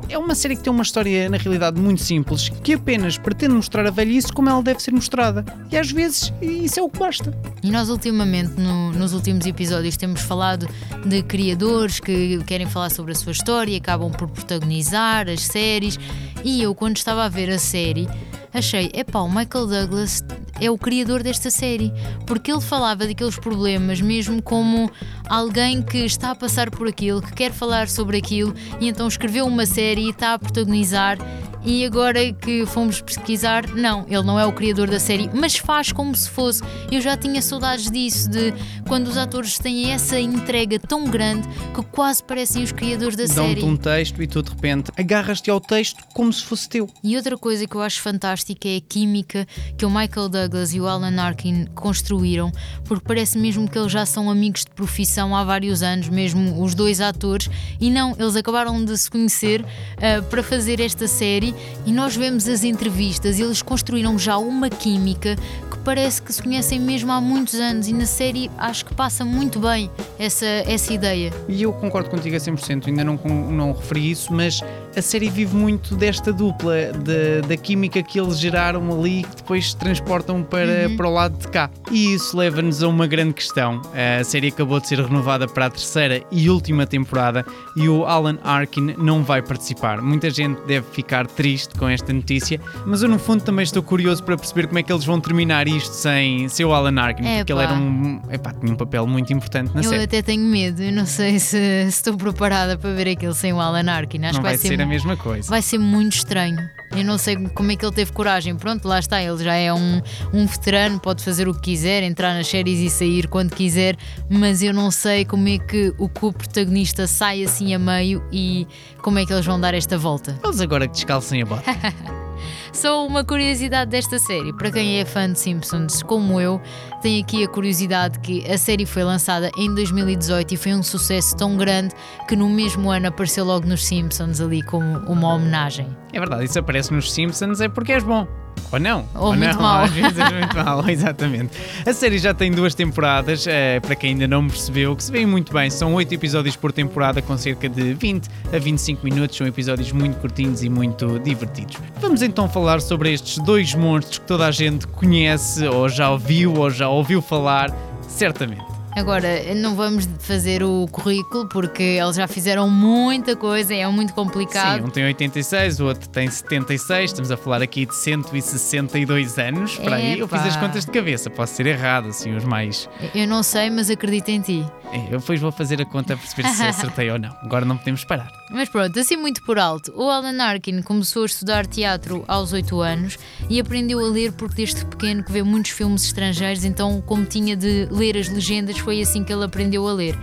é 0.07 0.19
uma 0.19 0.35
série 0.35 0.55
que 0.55 0.63
tem 0.63 0.71
uma 0.71 0.83
história 0.83 1.31
na 1.31 1.39
realidade 1.39 1.81
muito 1.81 2.03
simples, 2.03 2.51
que 2.63 2.75
apenas 2.75 3.17
pretende 3.17 3.55
mostrar 3.55 3.87
a 3.87 3.91
velhice 3.91 4.31
como 4.31 4.51
ela 4.51 4.63
deve 4.63 4.83
ser 4.83 4.91
mostrada. 4.91 5.47
E 5.73 5.79
às 5.79 5.91
vezes 5.91 6.31
isso 6.43 6.79
é 6.79 6.83
o 6.83 6.91
que 6.91 6.99
basta. 6.99 7.33
E 7.63 7.71
nós 7.71 7.89
ultimamente, 7.89 8.61
no, 8.61 8.93
nos 8.93 9.15
últimos 9.15 9.47
episódios, 9.47 9.97
temos 9.97 10.21
falado 10.21 10.69
de 11.07 11.23
criadores 11.23 11.99
que 11.99 12.45
querem 12.45 12.67
falar 12.67 12.91
sobre 12.91 13.13
a 13.13 13.15
sua 13.15 13.33
história 13.33 13.73
e 13.73 13.77
acabam 13.77 14.13
por 14.13 14.29
protagonizar 14.29 15.27
as 15.27 15.41
séries. 15.41 15.99
E 16.45 16.63
eu, 16.63 16.75
quando 16.75 16.99
estava 16.99 17.25
a 17.25 17.31
ver 17.31 17.49
a 17.49 17.59
série, 17.59 18.07
achei, 18.53 18.91
epá, 18.93 19.21
o 19.21 19.29
Michael 19.29 19.67
Douglas 19.69 20.23
é 20.61 20.71
o 20.71 20.79
criador 20.79 21.23
desta 21.23 21.51
série, 21.51 21.93
porque 22.27 22.53
ele 22.53 22.61
falava 22.61 23.07
daqueles 23.07 23.39
problemas 23.39 24.01
mesmo 24.01 24.43
como 24.43 24.91
alguém 25.29 25.83
que 25.83 25.99
está 25.99 26.31
a 26.31 26.35
passar 26.35 26.71
por 26.71 26.89
aquilo, 26.89 27.23
que 27.23 27.33
quer 27.33 27.53
falar 27.53 27.89
sobre 27.89 28.19
aquilo 28.19 28.55
e 28.81 28.89
então 28.89 29.07
escreveu 29.07 29.47
uma 29.47 29.67
série 29.67 30.03
e 30.03 30.11
está 30.11 30.35
a 30.35 30.39
protagonizar 30.39 31.19
e 31.65 31.85
agora 31.85 32.33
que 32.33 32.67
fomos 32.67 33.01
pesquisar, 33.01 33.67
não, 33.69 34.05
ele 34.07 34.23
não 34.23 34.39
é 34.39 34.45
o 34.45 34.53
criador 34.53 34.89
da 34.89 35.01
série, 35.01 35.31
mas 35.33 35.57
faz 35.57 35.91
como 35.93 36.15
se 36.15 36.29
fosse. 36.29 36.63
Eu 36.93 37.01
já 37.01 37.17
tinha 37.17 37.41
saudades 37.41 37.91
disso, 37.91 38.29
de 38.29 38.53
quando 38.87 39.09
os 39.09 39.17
atores 39.17 39.59
têm 39.59 39.91
essa 39.91 40.21
entrega 40.21 40.79
tão 40.79 41.05
grande 41.05 41.49
que 41.75 41.83
quase 41.91 42.23
parecem 42.23 42.63
os 42.63 42.71
criadores 42.71 43.17
da 43.17 43.27
série. 43.27 43.55
Dão-te 43.55 43.65
um 43.65 43.77
texto 43.77 44.23
e 44.23 44.27
tu 44.27 44.43
de 44.43 44.51
repente 44.51 44.91
agarras-te 44.97 45.51
ao 45.51 45.59
texto 45.59 46.05
como 46.13 46.31
se 46.33 46.45
fosse 46.45 46.69
teu. 46.69 46.89
E 47.03 47.17
outra 47.17 47.39
coisa 47.39 47.67
que 47.67 47.75
eu 47.75 47.81
acho 47.81 48.03
fantástica 48.03 48.69
é 48.69 48.77
a 48.77 48.81
química 48.81 49.47
que 49.79 49.87
o 49.87 49.91
Michael 49.91 50.29
Douglas 50.29 50.75
e 50.75 50.81
o 50.81 50.87
Alan 50.87 51.19
Arkin 51.19 51.67
construíram, 51.75 52.53
porque 52.85 53.05
parece 53.07 53.39
mesmo 53.39 53.69
que 53.69 53.79
eles 53.79 53.91
já 53.91 54.05
são 54.05 54.31
amigos 54.31 54.65
de 54.65 54.71
profissão 54.73 55.35
há 55.35 55.43
vários 55.43 55.83
anos, 55.83 56.11
mesmo 56.11 56.63
os 56.63 56.75
dois 56.75 57.01
atores, 57.01 57.49
e 57.81 57.91
não, 57.91 58.15
eles 58.19 58.37
acabaram 58.37 58.85
de 58.85 58.97
se 58.99 59.11
conhecer 59.11 59.63
uh, 59.63 60.23
para 60.29 60.43
fazer 60.43 60.81
esta 60.81 61.09
série 61.09 61.54
e 61.87 61.93
nós 61.93 62.17
vemos 62.17 62.49
as 62.49 62.65
entrevistas 62.65 63.39
eles 63.39 63.63
construíram 63.63 64.19
já 64.19 64.37
uma 64.37 64.69
química 64.71 65.37
parece 65.85 66.23
que 66.23 66.33
se 66.33 66.43
conhecem 66.43 66.81
mesmo 66.81 67.13
há 67.13 67.21
muitos 67.21 67.55
anos 67.55 67.87
e 67.89 67.93
na 67.93 68.07
série 68.07 68.51
acho 68.57 68.85
que 68.87 68.95
passa 68.95 69.25
muito 69.25 69.61
bem 69.61 69.91
essa, 70.19 70.47
essa 70.47 70.93
ideia. 70.93 71.33
E 71.49 71.63
eu 71.63 71.73
concordo 71.73 72.11
contigo 72.11 72.35
a 72.35 72.39
100%, 72.39 72.89
ainda 72.89 73.05
não, 73.05 73.17
não 73.51 73.73
referi 73.73 74.11
isso, 74.11 74.33
mas 74.33 74.61
a 74.97 75.03
série 75.03 75.29
vive 75.29 75.55
muito 75.55 75.95
desta 75.97 76.33
dupla, 76.33 76.93
de, 76.93 77.43
da 77.47 77.57
química 77.57 78.03
que 78.03 78.19
eles 78.19 78.39
geraram 78.39 78.91
ali 78.93 79.25
que 79.25 79.37
depois 79.37 79.75
transportam 79.75 80.43
para, 80.43 80.89
uhum. 80.89 80.97
para 80.97 81.09
o 81.09 81.13
lado 81.13 81.37
de 81.37 81.49
cá. 81.49 81.71
E 81.91 82.15
isso 82.15 82.37
leva-nos 82.37 82.83
a 82.83 82.89
uma 82.89 83.07
grande 83.07 83.35
questão. 83.35 83.83
A 84.21 84.25
série 84.25 84.49
acabou 84.49 84.81
de 84.81 84.89
ser 84.89 85.01
renovada 85.01 85.47
para 85.47 85.67
a 85.67 85.71
terceira 85.71 86.23
e 86.31 86.49
última 86.49 86.87
temporada 86.87 87.45
e 87.77 87.89
o 87.89 88.05
Alan 88.05 88.39
Arkin 88.43 88.95
não 88.97 89.23
vai 89.23 89.43
participar. 89.43 90.01
Muita 90.01 90.31
gente 90.31 90.61
deve 90.67 90.87
ficar 90.93 91.27
triste 91.27 91.75
com 91.75 91.89
esta 91.89 92.13
notícia, 92.13 92.61
mas 92.87 93.03
eu 93.03 93.09
no 93.09 93.19
fundo 93.19 93.43
também 93.43 93.65
estou 93.65 93.83
curioso 93.83 94.23
para 94.23 94.37
perceber 94.37 94.67
como 94.67 94.79
é 94.79 94.83
que 94.83 94.93
eles 94.93 95.05
vão 95.05 95.21
terminar 95.21 95.67
isto 95.77 95.95
sem 95.95 96.49
ser 96.49 96.65
o 96.65 96.73
Alan 96.73 97.01
Arkin, 97.01 97.25
é, 97.27 97.39
porque 97.39 97.55
pá. 97.55 97.63
ele 97.63 97.73
era 97.73 97.81
um, 97.81 98.21
epá, 98.31 98.53
tinha 98.53 98.73
um 98.73 98.77
papel 98.77 99.07
muito 99.07 99.33
importante 99.33 99.73
na 99.75 99.81
eu 99.81 99.85
série. 99.85 99.97
Eu 99.97 100.05
até 100.05 100.23
tenho 100.23 100.43
medo, 100.43 100.83
eu 100.83 100.93
não 100.93 101.07
sei 101.07 101.39
se, 101.39 101.49
se, 101.51 101.89
estou 101.89 102.17
preparada 102.17 102.77
para 102.77 102.91
ver 102.93 103.09
aquilo 103.09 103.35
sem 103.35 103.53
o 103.53 103.61
Alan 103.61 103.91
Arkin. 103.91 104.25
Acho 104.25 104.35
não 104.35 104.41
que 104.41 104.49
vai, 104.49 104.59
ser, 104.59 104.69
ser 104.69 104.81
a 104.81 104.87
mesma 104.87 105.17
coisa. 105.17 105.49
Vai 105.49 105.63
ser 105.63 105.79
muito 105.79 106.15
estranho. 106.15 106.59
Eu 106.97 107.05
não 107.05 107.19
sei 107.19 107.37
como 107.37 107.73
é 107.73 107.77
que 107.77 107.85
ele 107.85 107.95
teve 107.95 108.13
coragem. 108.13 108.55
Pronto, 108.55 108.87
lá 108.87 108.99
está, 108.99 109.23
ele 109.23 109.43
já 109.43 109.55
é 109.55 109.73
um, 109.73 110.01
um 110.33 110.47
veterano, 110.47 111.01
pode 111.01 111.25
fazer 111.25 111.49
o 111.49 111.55
que 111.55 111.61
quiser, 111.61 112.03
entrar 112.03 112.35
nas 112.35 112.47
séries 112.47 112.79
e 112.79 112.89
sair 112.89 113.27
quando 113.27 113.55
quiser, 113.55 113.97
mas 114.31 114.63
eu 114.63 114.73
não 114.73 114.91
sei 114.91 115.25
como 115.25 115.49
é 115.49 115.59
que 115.59 115.93
o 115.99 116.09
co-protagonista 116.09 117.07
sai 117.07 117.43
assim 117.43 117.75
a 117.75 117.79
meio 117.79 118.23
e 118.33 118.67
como 119.03 119.19
é 119.19 119.27
que 119.27 119.33
eles 119.33 119.45
vão 119.45 119.59
dar 119.59 119.75
esta 119.75 119.99
volta. 119.99 120.39
Eles 120.45 120.61
agora 120.61 120.87
que 120.87 120.95
descalcem 120.95 121.43
a 121.43 121.47
bota. 121.47 121.65
Só 122.73 123.07
uma 123.07 123.25
curiosidade 123.25 123.91
desta 123.91 124.19
série, 124.19 124.53
para 124.53 124.71
quem 124.71 125.01
é 125.01 125.05
fã 125.05 125.31
de 125.31 125.39
Simpsons, 125.39 126.03
como 126.03 126.41
eu, 126.41 126.61
tem 127.03 127.23
aqui 127.23 127.45
a 127.45 127.49
curiosidade 127.49 128.19
que 128.21 128.45
a 128.51 128.59
série 128.59 128.87
foi 128.87 129.05
lançada 129.05 129.51
em 129.57 129.75
2018 129.75 130.55
e 130.55 130.57
foi 130.57 130.75
um 130.75 130.83
sucesso 130.83 131.37
tão 131.37 131.57
grande 131.57 131.95
que 132.29 132.37
no 132.37 132.49
mesmo 132.49 132.91
ano 132.91 133.09
apareceu 133.09 133.45
logo 133.45 133.67
nos 133.67 133.85
Simpsons 133.85 134.41
ali 134.41 134.63
como 134.63 134.99
uma 135.07 135.35
homenagem. 135.35 135.87
É 136.13 136.19
verdade, 136.19 136.45
isso 136.45 136.59
aparece 136.59 136.93
nos 136.93 137.13
Simpsons 137.13 137.61
é 137.61 137.69
porque 137.69 137.93
és 137.93 138.03
bom. 138.03 138.44
Ou 138.73 138.81
não. 138.81 139.09
Ou, 139.15 139.27
ou 139.27 139.37
muito 139.37 139.55
não. 139.55 139.63
mal. 139.63 139.85
Às 139.85 139.93
vezes 139.93 140.19
é 140.19 140.31
muito 140.31 140.57
mal, 140.57 140.87
exatamente. 140.91 141.51
A 141.87 141.93
série 141.93 142.19
já 142.19 142.35
tem 142.35 142.51
duas 142.51 142.75
temporadas, 142.75 143.47
é, 143.47 143.81
para 143.81 143.95
quem 143.95 144.11
ainda 144.11 144.27
não 144.27 144.49
percebeu, 144.49 144.95
que 144.97 145.05
se 145.05 145.13
vêem 145.13 145.27
muito 145.27 145.53
bem. 145.53 145.71
São 145.71 145.95
oito 145.95 146.13
episódios 146.13 146.57
por 146.57 146.73
temporada, 146.73 147.23
com 147.23 147.37
cerca 147.37 147.69
de 147.69 147.95
20 147.95 148.29
a 148.53 148.59
25 148.59 149.05
minutos. 149.05 149.37
São 149.37 149.47
episódios 149.47 149.93
muito 149.93 150.19
curtinhos 150.19 150.63
e 150.63 150.69
muito 150.69 151.19
divertidos. 151.21 151.77
Vamos 152.01 152.23
então 152.23 152.49
falar 152.49 152.81
sobre 152.81 153.13
estes 153.13 153.39
dois 153.39 153.75
monstros 153.75 154.19
que 154.19 154.27
toda 154.27 154.47
a 154.47 154.51
gente 154.51 154.87
conhece, 154.87 155.67
ou 155.67 155.89
já 155.89 156.11
ouviu, 156.11 156.55
ou 156.55 156.71
já 156.71 156.89
ouviu 156.89 157.23
falar, 157.23 157.75
certamente. 158.09 158.74
Agora, 158.97 159.55
não 159.55 159.75
vamos 159.75 160.09
fazer 160.21 160.63
o 160.63 160.87
currículo 160.91 161.47
porque 161.49 161.83
eles 161.83 162.17
já 162.17 162.29
fizeram 162.29 162.71
muita 162.71 163.35
coisa, 163.35 163.75
é 163.75 163.87
muito 163.89 164.15
complicado. 164.15 164.81
Sim, 164.81 164.87
um 164.87 164.91
tem 164.91 165.05
86, 165.05 165.81
o 165.81 165.87
outro 165.87 166.09
tem 166.09 166.31
76, 166.31 167.11
estamos 167.11 167.31
a 167.31 167.37
falar 167.37 167.61
aqui 167.63 167.87
de 167.87 167.95
162 167.95 169.39
anos, 169.39 169.77
para 169.77 169.97
aí. 169.97 170.19
Eu 170.19 170.29
fiz 170.29 170.43
as 170.43 170.57
contas 170.57 170.85
de 170.85 170.91
cabeça, 170.93 171.29
posso 171.29 171.55
ser 171.55 171.67
errado, 171.67 172.09
assim, 172.09 172.35
os 172.37 172.45
mais. 172.45 172.89
Eu 173.15 173.27
não 173.27 173.43
sei, 173.43 173.69
mas 173.71 173.91
acredito 173.91 174.29
em 174.29 174.41
ti. 174.41 174.65
É, 174.93 175.13
eu 175.13 175.19
depois 175.19 175.41
vou 175.41 175.51
fazer 175.51 175.81
a 175.81 175.85
conta 175.85 176.17
para 176.17 176.27
perceber 176.27 176.49
se 176.49 176.63
acertei 176.65 177.11
ou 177.11 177.19
não. 177.19 177.35
Agora 177.43 177.65
não 177.65 177.77
podemos 177.77 178.05
parar. 178.05 178.31
Mas 178.55 178.69
pronto, 178.69 178.97
assim 179.01 179.17
muito 179.17 179.43
por 179.43 179.59
alto. 179.59 179.93
O 179.97 180.09
Alan 180.09 180.41
Arkin 180.41 180.81
começou 180.81 181.25
a 181.25 181.27
estudar 181.27 181.67
teatro 181.67 182.25
aos 182.29 182.53
8 182.53 182.81
anos 182.81 183.19
e 183.51 183.59
aprendeu 183.59 183.99
a 183.99 184.09
ler 184.09 184.31
porque 184.31 184.55
desde 184.55 184.87
pequeno 184.87 185.25
que 185.25 185.33
vê 185.33 185.43
muitos 185.43 185.73
filmes 185.73 186.05
estrangeiros, 186.05 186.65
então 186.65 187.03
como 187.03 187.25
tinha 187.25 187.57
de 187.57 187.89
ler 187.91 188.17
as 188.17 188.29
legendas, 188.29 188.79
foi 188.79 189.03
assim 189.03 189.25
que 189.25 189.33
ele 189.33 189.43
aprendeu 189.43 189.89
a 189.89 189.93
ler. 189.93 190.17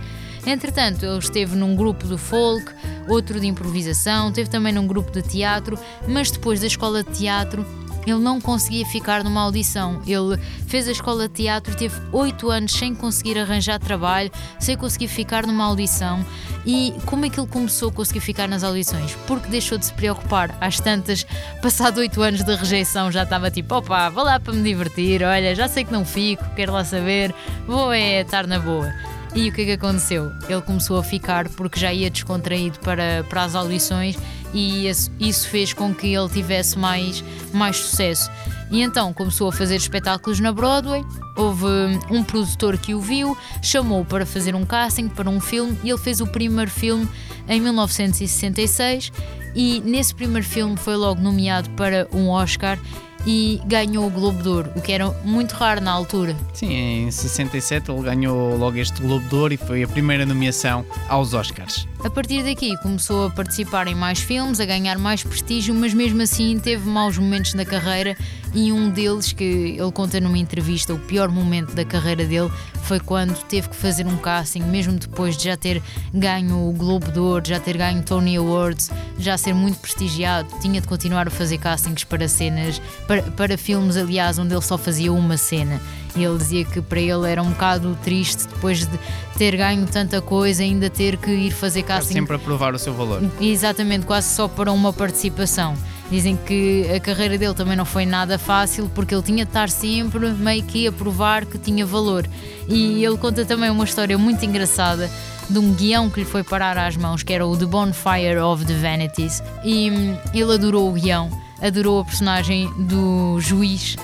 Entretanto, 0.46 1.04
ele 1.04 1.18
esteve 1.18 1.54
num 1.54 1.76
grupo 1.76 2.08
de 2.08 2.16
folk, 2.16 2.72
outro 3.06 3.38
de 3.38 3.46
improvisação, 3.46 4.32
teve 4.32 4.48
também 4.48 4.72
num 4.72 4.86
grupo 4.86 5.12
de 5.12 5.20
teatro, 5.20 5.78
mas 6.08 6.30
depois 6.30 6.58
da 6.58 6.66
escola 6.66 7.04
de 7.04 7.10
teatro 7.10 7.66
ele 8.06 8.18
não 8.18 8.40
conseguia 8.40 8.84
ficar 8.86 9.22
numa 9.22 9.42
audição. 9.42 10.02
Ele 10.06 10.36
fez 10.66 10.88
a 10.88 10.92
escola 10.92 11.28
de 11.28 11.34
teatro, 11.34 11.76
teve 11.76 11.94
oito 12.12 12.50
anos 12.50 12.72
sem 12.72 12.94
conseguir 12.94 13.38
arranjar 13.38 13.78
trabalho, 13.78 14.30
sem 14.58 14.76
conseguir 14.76 15.08
ficar 15.08 15.46
numa 15.46 15.64
audição. 15.64 16.24
E 16.64 16.94
como 17.06 17.26
é 17.26 17.30
que 17.30 17.38
ele 17.38 17.48
começou 17.48 17.90
a 17.90 17.92
conseguir 17.92 18.20
ficar 18.20 18.48
nas 18.48 18.64
audições? 18.64 19.16
Porque 19.26 19.48
deixou 19.48 19.78
de 19.78 19.86
se 19.86 19.92
preocupar. 19.92 20.56
Às 20.60 20.80
tantas, 20.80 21.26
passado 21.60 21.98
oito 21.98 22.22
anos 22.22 22.42
de 22.42 22.54
rejeição, 22.54 23.10
já 23.10 23.22
estava 23.22 23.50
tipo: 23.50 23.74
opa, 23.74 24.08
vou 24.10 24.24
lá 24.24 24.38
para 24.38 24.52
me 24.52 24.62
divertir, 24.62 25.22
olha, 25.22 25.54
já 25.54 25.68
sei 25.68 25.84
que 25.84 25.92
não 25.92 26.04
fico, 26.04 26.44
quero 26.54 26.72
lá 26.72 26.84
saber, 26.84 27.34
vou 27.66 27.92
é 27.92 28.20
estar 28.20 28.46
na 28.46 28.58
boa. 28.58 28.92
E 29.34 29.48
o 29.48 29.52
que 29.52 29.62
é 29.62 29.64
que 29.64 29.72
aconteceu? 29.72 30.30
Ele 30.46 30.60
começou 30.60 30.98
a 30.98 31.02
ficar 31.02 31.48
porque 31.50 31.80
já 31.80 31.90
ia 31.92 32.10
descontraído 32.10 32.78
para, 32.80 33.24
para 33.30 33.44
as 33.44 33.54
audições 33.54 34.16
e 34.52 34.88
isso 34.88 35.48
fez 35.48 35.72
com 35.72 35.94
que 35.94 36.14
ele 36.14 36.28
tivesse 36.28 36.78
mais, 36.78 37.24
mais 37.52 37.76
sucesso. 37.76 38.30
E 38.70 38.80
então 38.80 39.12
começou 39.12 39.48
a 39.48 39.52
fazer 39.52 39.76
espetáculos 39.76 40.40
na 40.40 40.50
Broadway. 40.50 41.04
Houve 41.36 41.66
um 42.10 42.24
produtor 42.24 42.78
que 42.78 42.94
o 42.94 43.00
viu, 43.00 43.36
chamou 43.62 44.04
para 44.04 44.24
fazer 44.24 44.54
um 44.54 44.64
casting 44.64 45.08
para 45.08 45.28
um 45.28 45.40
filme 45.40 45.78
e 45.84 45.90
ele 45.90 45.98
fez 45.98 46.20
o 46.20 46.26
primeiro 46.26 46.70
filme 46.70 47.06
em 47.48 47.60
1966. 47.60 49.12
E 49.54 49.82
nesse 49.84 50.14
primeiro 50.14 50.46
filme 50.46 50.76
foi 50.76 50.96
logo 50.96 51.20
nomeado 51.20 51.68
para 51.70 52.08
um 52.12 52.28
Oscar 52.30 52.78
e 53.26 53.60
ganhou 53.66 54.06
o 54.06 54.10
Globo 54.10 54.42
de 54.42 54.48
Ouro, 54.48 54.70
o 54.74 54.80
que 54.80 54.92
era 54.92 55.10
muito 55.24 55.52
raro 55.52 55.80
na 55.80 55.92
altura. 55.92 56.36
Sim, 56.52 56.72
em 56.72 57.10
67 57.10 57.90
ele 57.90 58.02
ganhou 58.02 58.56
logo 58.56 58.76
este 58.76 59.00
Globo 59.00 59.28
de 59.28 59.34
Ouro 59.34 59.54
e 59.54 59.56
foi 59.56 59.82
a 59.82 59.88
primeira 59.88 60.26
nomeação 60.26 60.84
aos 61.08 61.34
Oscars. 61.34 61.86
A 62.04 62.10
partir 62.10 62.42
daqui 62.42 62.76
começou 62.78 63.26
a 63.26 63.30
participar 63.30 63.86
em 63.86 63.94
mais 63.94 64.18
filmes, 64.18 64.60
a 64.60 64.64
ganhar 64.64 64.98
mais 64.98 65.22
prestígio, 65.22 65.74
mas 65.74 65.94
mesmo 65.94 66.20
assim 66.22 66.58
teve 66.58 66.88
maus 66.88 67.16
momentos 67.16 67.54
na 67.54 67.64
carreira 67.64 68.16
e 68.54 68.72
um 68.72 68.90
deles 68.90 69.32
que 69.32 69.44
ele 69.44 69.92
conta 69.92 70.20
numa 70.20 70.38
entrevista, 70.38 70.92
o 70.92 70.98
pior 70.98 71.30
momento 71.30 71.74
da 71.74 71.84
carreira 71.84 72.24
dele 72.24 72.50
foi 72.82 73.00
quando 73.00 73.34
teve 73.44 73.68
que 73.68 73.76
fazer 73.76 74.06
um 74.06 74.16
casting, 74.16 74.62
mesmo 74.62 74.92
depois 74.94 75.36
de 75.36 75.44
já 75.44 75.56
ter 75.56 75.82
ganho 76.12 76.68
o 76.68 76.72
Globo 76.72 77.10
de 77.10 77.18
Ouro, 77.18 77.42
já 77.46 77.58
ter 77.58 77.76
ganho 77.76 78.02
Tony 78.02 78.36
Awards, 78.36 78.90
já 79.18 79.38
ser 79.38 79.54
muito 79.54 79.78
prestigiado, 79.78 80.48
tinha 80.60 80.80
de 80.80 80.86
continuar 80.86 81.28
a 81.28 81.30
fazer 81.30 81.58
castings 81.58 82.04
para 82.04 82.28
cenas, 82.28 82.80
para, 83.06 83.22
para 83.22 83.56
filmes, 83.56 83.96
aliás, 83.96 84.38
onde 84.38 84.54
ele 84.54 84.62
só 84.62 84.76
fazia 84.76 85.12
uma 85.12 85.36
cena. 85.36 85.80
E 86.14 86.22
ele 86.22 86.36
dizia 86.36 86.64
que 86.64 86.82
para 86.82 87.00
ele 87.00 87.30
era 87.30 87.42
um 87.42 87.50
bocado 87.50 87.96
triste 88.04 88.46
depois 88.46 88.80
de 88.86 88.98
ter 89.38 89.56
ganho 89.56 89.86
tanta 89.86 90.20
coisa, 90.20 90.62
ainda 90.62 90.90
ter 90.90 91.16
que 91.16 91.30
ir 91.30 91.50
fazer 91.50 91.84
casting. 91.84 92.12
Sempre 92.12 92.36
a 92.36 92.38
provar 92.38 92.74
o 92.74 92.78
seu 92.78 92.92
valor. 92.92 93.22
Exatamente, 93.40 94.04
quase 94.04 94.34
só 94.34 94.46
para 94.46 94.70
uma 94.70 94.92
participação. 94.92 95.74
Dizem 96.12 96.36
que 96.36 96.86
a 96.94 97.00
carreira 97.00 97.38
dele 97.38 97.54
também 97.54 97.74
não 97.74 97.86
foi 97.86 98.04
nada 98.04 98.38
fácil 98.38 98.90
porque 98.94 99.14
ele 99.14 99.22
tinha 99.22 99.46
de 99.46 99.50
estar 99.50 99.70
sempre 99.70 100.28
meio 100.32 100.62
que 100.62 100.86
a 100.86 100.92
provar 100.92 101.46
que 101.46 101.56
tinha 101.56 101.86
valor. 101.86 102.28
E 102.68 103.02
ele 103.02 103.16
conta 103.16 103.46
também 103.46 103.70
uma 103.70 103.82
história 103.82 104.18
muito 104.18 104.44
engraçada 104.44 105.10
de 105.48 105.58
um 105.58 105.72
guião 105.72 106.10
que 106.10 106.20
lhe 106.20 106.26
foi 106.26 106.44
parar 106.44 106.76
às 106.76 106.98
mãos, 106.98 107.22
que 107.22 107.32
era 107.32 107.46
o 107.46 107.56
The 107.56 107.64
Bonfire 107.64 108.36
of 108.44 108.62
the 108.66 108.74
Vanities. 108.74 109.42
E 109.64 109.90
hum, 109.90 110.14
ele 110.34 110.52
adorou 110.52 110.90
o 110.90 110.92
guião, 110.92 111.30
adorou 111.62 112.00
a 112.00 112.04
personagem 112.04 112.70
do 112.76 113.40
juiz, 113.40 113.96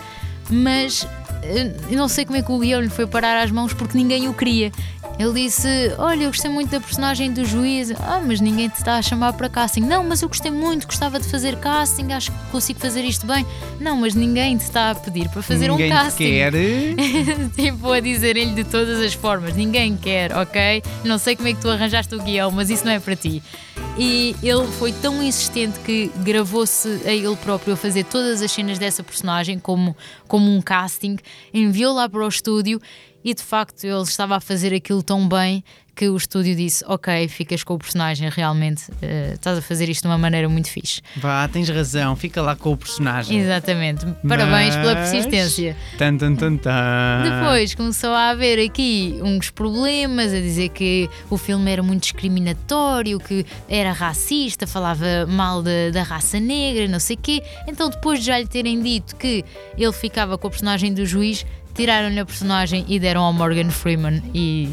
mas 0.49 1.07
eh, 1.43 1.77
eu 1.91 1.99
não 1.99 2.09
sei 2.09 2.25
como 2.25 2.39
é 2.39 2.43
que 2.43 2.51
o 2.51 2.59
guião 2.59 2.81
lhe 2.81 2.89
foi 2.89 3.07
parar 3.07 3.43
às 3.43 3.51
mãos 3.51 3.75
porque 3.75 3.99
ninguém 3.99 4.29
o 4.29 4.33
queria. 4.33 4.73
Ele 5.19 5.33
disse: 5.33 5.67
Olha, 5.99 6.25
eu 6.25 6.29
gostei 6.29 6.51
muito 6.51 6.71
da 6.71 6.81
personagem 6.81 7.33
do 7.33 7.45
juiz. 7.45 7.91
Ah, 8.01 8.23
mas 8.25 8.41
ninguém 8.41 8.69
te 8.69 8.77
está 8.77 8.97
a 8.97 9.03
chamar 9.03 9.33
para 9.33 9.49
casting. 9.49 9.81
Não, 9.81 10.05
mas 10.05 10.23
eu 10.23 10.29
gostei 10.29 10.51
muito, 10.51 10.87
gostava 10.87 11.19
de 11.19 11.29
fazer 11.29 11.57
casting, 11.57 12.13
acho 12.13 12.31
que 12.31 12.39
consigo 12.53 12.79
fazer 12.79 13.03
isto 13.03 13.27
bem. 13.27 13.45
Não, 13.81 13.97
mas 13.97 14.15
ninguém 14.15 14.57
te 14.57 14.63
está 14.63 14.93
a 14.93 14.95
pedir 14.95 15.29
para 15.29 15.43
fazer 15.43 15.69
ninguém 15.69 15.93
um 15.93 15.97
casting. 15.97 16.25
quer. 16.25 16.53
tipo, 17.57 17.91
a 17.93 18.01
dizer-lhe 18.01 18.55
de 18.55 18.65
todas 18.65 19.01
as 19.01 19.15
formas: 19.15 19.57
Ninguém 19.57 19.97
quer, 19.97 20.37
ok? 20.37 20.83
Não 21.05 21.19
sei 21.19 21.35
como 21.35 21.49
é 21.49 21.53
que 21.53 21.61
tu 21.61 21.69
arranjaste 21.69 22.15
o 22.15 22.23
guião, 22.23 22.51
mas 22.51 22.71
isso 22.71 22.85
não 22.85 22.93
é 22.93 23.01
para 23.01 23.17
ti. 23.17 23.43
E 24.01 24.37
ele 24.45 24.65
foi 24.79 24.93
tão 24.93 25.21
insistente 25.21 25.81
que 25.81 26.07
gravou-se 26.19 26.89
a 27.05 27.13
ele 27.13 27.35
próprio 27.35 27.75
a 27.75 27.77
fazer 27.77 28.05
todas 28.05 28.41
as 28.41 28.53
cenas 28.53 28.79
dessa 28.79 29.03
personagem 29.03 29.59
como, 29.59 29.97
como 30.29 30.49
um 30.49 30.63
casting, 30.63 31.17
enviou 31.53 31.93
lá 31.93 32.09
para 32.09 32.25
o 32.25 32.29
estúdio 32.29 32.81
e 33.25 33.35
de 33.35 33.43
facto 33.43 33.83
ele 33.83 34.03
estava 34.03 34.37
a 34.37 34.41
fazer 34.41 34.73
aquilo 34.73 35.03
tão 35.03 35.29
bem 35.29 35.65
que 35.99 36.09
o 36.09 36.17
estúdio 36.17 36.55
disse: 36.55 36.85
Ok, 36.87 37.27
ficas 37.27 37.65
com 37.65 37.75
o 37.75 37.79
personagem, 37.79 38.31
realmente 38.31 38.89
uh, 38.89 39.35
estás 39.35 39.59
a 39.59 39.63
fazer 39.63 39.89
isto 39.89 40.03
de 40.03 40.07
uma 40.07 40.17
maneira 40.17 40.49
muito 40.49 40.71
fixe. 40.71 41.03
Vá, 41.17 41.49
tens 41.49 41.69
razão, 41.69 42.15
fica 42.15 42.41
lá 42.41 42.55
com 42.55 42.73
o 42.73 42.77
personagem. 42.77 43.37
Exatamente, 43.41 44.07
parabéns 44.27 44.77
Mas... 44.77 44.87
pela 44.87 44.95
persistência. 44.95 45.77
Tan, 45.99 46.17
tan, 46.17 46.37
tan, 46.37 46.57
tan. 46.57 47.23
Depois 47.25 47.75
começou 47.75 48.11
a 48.11 48.31
haver 48.31 48.65
aqui 48.65 49.19
uns 49.23 49.51
problemas, 49.51 50.33
a 50.33 50.41
dizer 50.41 50.69
que 50.69 51.11
o 51.29 51.37
filme 51.37 51.69
era 51.69 51.83
muito 51.83 52.03
discriminatório, 52.03 53.19
que 53.19 53.45
era 53.69 53.91
racista, 53.91 54.69
falava 54.69 55.27
mal 55.27 55.63
da, 55.65 55.91
da 55.93 56.05
raça 56.05 56.39
negra, 56.39 56.87
não 56.87 57.01
sei 57.01 57.17
o 57.17 57.19
quê. 57.19 57.43
Então, 57.67 57.91
depois 57.91 58.21
de 58.21 58.27
já 58.27 58.39
lhe 58.39 58.47
terem 58.47 58.81
dito 58.81 59.17
que 59.17 59.45
ele 59.77 59.93
ficava 59.93 60.39
com 60.39 60.47
o 60.47 60.51
personagem 60.51 60.95
do 60.95 61.05
juiz, 61.05 61.45
tiraram-lhe 61.75 62.21
a 62.21 62.25
personagem 62.25 62.85
e 62.87 63.01
deram 63.01 63.23
ao 63.23 63.33
Morgan 63.33 63.71
Freeman 63.71 64.23
e 64.33 64.69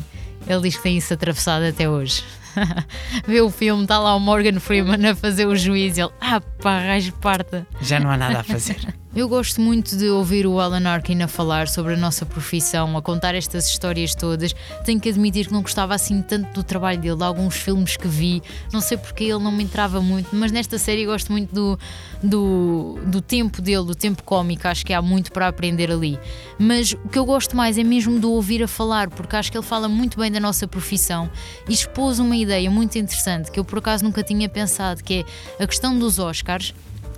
ele 0.47 0.61
diz 0.61 0.77
que 0.77 0.83
tem 0.83 0.97
isso 0.97 1.13
atravessado 1.13 1.63
até 1.65 1.89
hoje. 1.89 2.23
Vê 3.27 3.41
o 3.41 3.49
filme, 3.49 3.83
está 3.83 3.99
lá 3.99 4.15
o 4.15 4.19
Morgan 4.19 4.59
Freeman 4.59 5.09
a 5.09 5.15
fazer 5.15 5.45
o 5.45 5.55
juiz 5.55 5.97
e 5.97 6.01
ele, 6.01 6.11
ah 6.21 6.39
pá, 6.39 6.79
raio 6.79 7.11
parta. 7.13 7.67
Já 7.81 7.99
não 7.99 8.09
há 8.09 8.17
nada 8.17 8.39
a 8.39 8.43
fazer. 8.43 8.77
Eu 9.15 9.29
gosto 9.29 9.61
muito 9.61 9.95
de 9.95 10.09
ouvir 10.09 10.45
o 10.45 10.59
Alan 10.59 10.89
Arkin 10.89 11.21
a 11.21 11.27
falar 11.29 11.69
sobre 11.69 11.93
a 11.93 11.97
nossa 11.97 12.25
profissão, 12.25 12.97
a 12.97 13.01
contar 13.01 13.33
estas 13.33 13.69
histórias 13.69 14.13
todas. 14.13 14.53
Tenho 14.83 14.99
que 14.99 15.07
admitir 15.07 15.47
que 15.47 15.53
não 15.53 15.61
gostava 15.61 15.95
assim 15.95 16.21
tanto 16.21 16.51
do 16.53 16.61
trabalho 16.61 16.99
dele, 16.99 17.15
de 17.15 17.23
alguns 17.23 17.55
filmes 17.55 17.95
que 17.95 18.09
vi. 18.09 18.43
Não 18.73 18.81
sei 18.81 18.97
porque 18.97 19.23
ele 19.23 19.41
não 19.41 19.53
me 19.53 19.63
entrava 19.63 20.01
muito, 20.01 20.35
mas 20.35 20.51
nesta 20.51 20.77
série 20.77 21.05
gosto 21.05 21.31
muito 21.31 21.55
do, 21.55 21.79
do, 22.21 22.99
do 23.05 23.21
tempo 23.21 23.61
dele, 23.61 23.85
do 23.85 23.95
tempo 23.95 24.21
cómico. 24.21 24.67
Acho 24.67 24.85
que 24.85 24.91
há 24.91 25.01
muito 25.01 25.31
para 25.31 25.47
aprender 25.47 25.89
ali. 25.89 26.19
Mas 26.59 26.91
o 26.91 27.07
que 27.07 27.17
eu 27.17 27.23
gosto 27.23 27.55
mais 27.55 27.77
é 27.77 27.85
mesmo 27.85 28.19
de 28.19 28.25
ouvir 28.25 28.63
a 28.63 28.67
falar, 28.67 29.09
porque 29.09 29.37
acho 29.37 29.49
que 29.49 29.57
ele 29.57 29.65
fala 29.65 29.87
muito 29.87 30.19
bem 30.19 30.29
da 30.29 30.41
nossa 30.41 30.67
profissão 30.67 31.31
e 31.69 31.73
expôs 31.73 32.19
uma 32.19 32.35
ideia 32.35 32.69
muito 32.69 32.97
interessante 32.97 33.49
que 33.49 33.57
eu 33.57 33.63
por 33.63 33.79
acaso 33.79 34.03
nunca 34.03 34.21
tinha 34.21 34.49
pensado, 34.49 35.01
que 35.01 35.25
é 35.57 35.63
a 35.63 35.65
questão 35.65 35.97
dos 35.97 36.19
Oscars 36.19 36.73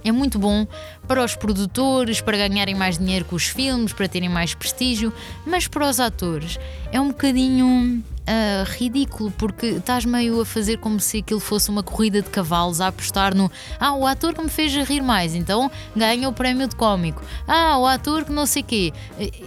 é 0.08 0.12
muito 0.12 0.40
bom 0.40 0.66
para 1.08 1.24
os 1.24 1.36
produtores, 1.36 2.22
para 2.22 2.38
ganharem 2.38 2.76
mais 2.76 2.98
dinheiro 2.98 3.26
com 3.26 3.36
os 3.36 3.48
filmes, 3.48 3.94
para 3.94 4.08
terem 4.08 4.30
mais 4.30 4.54
prestígio, 4.54 5.14
mas 5.46 5.68
para 5.68 5.88
os 5.90 6.00
atores 6.00 6.60
é 6.92 7.00
um 7.00 7.10
bocadinho 7.10 8.04
uh, 8.28 8.70
ridículo, 8.78 9.32
porque 9.32 9.68
estás 9.68 10.06
meio 10.06 10.42
a 10.42 10.46
fazer 10.46 10.78
como 10.78 11.00
se 11.00 11.20
aquilo 11.20 11.40
fosse 11.40 11.70
uma 11.70 11.82
corrida 11.82 12.22
de 12.22 12.30
cavalos, 12.30 12.82
a 12.82 12.88
apostar 12.88 13.34
no 13.34 13.50
ah, 13.80 13.94
o 13.94 14.06
ator 14.06 14.34
que 14.34 14.42
me 14.42 14.50
fez 14.50 14.74
rir 14.76 15.02
mais, 15.02 15.34
então 15.34 15.72
ganha 15.96 16.28
o 16.28 16.34
prémio 16.34 16.68
de 16.68 16.76
cómico. 16.76 17.24
Ah, 17.48 17.78
o 17.80 17.86
ator 17.86 18.26
que 18.26 18.32
não 18.32 18.46
sei 18.46 18.64
quê. 18.64 18.94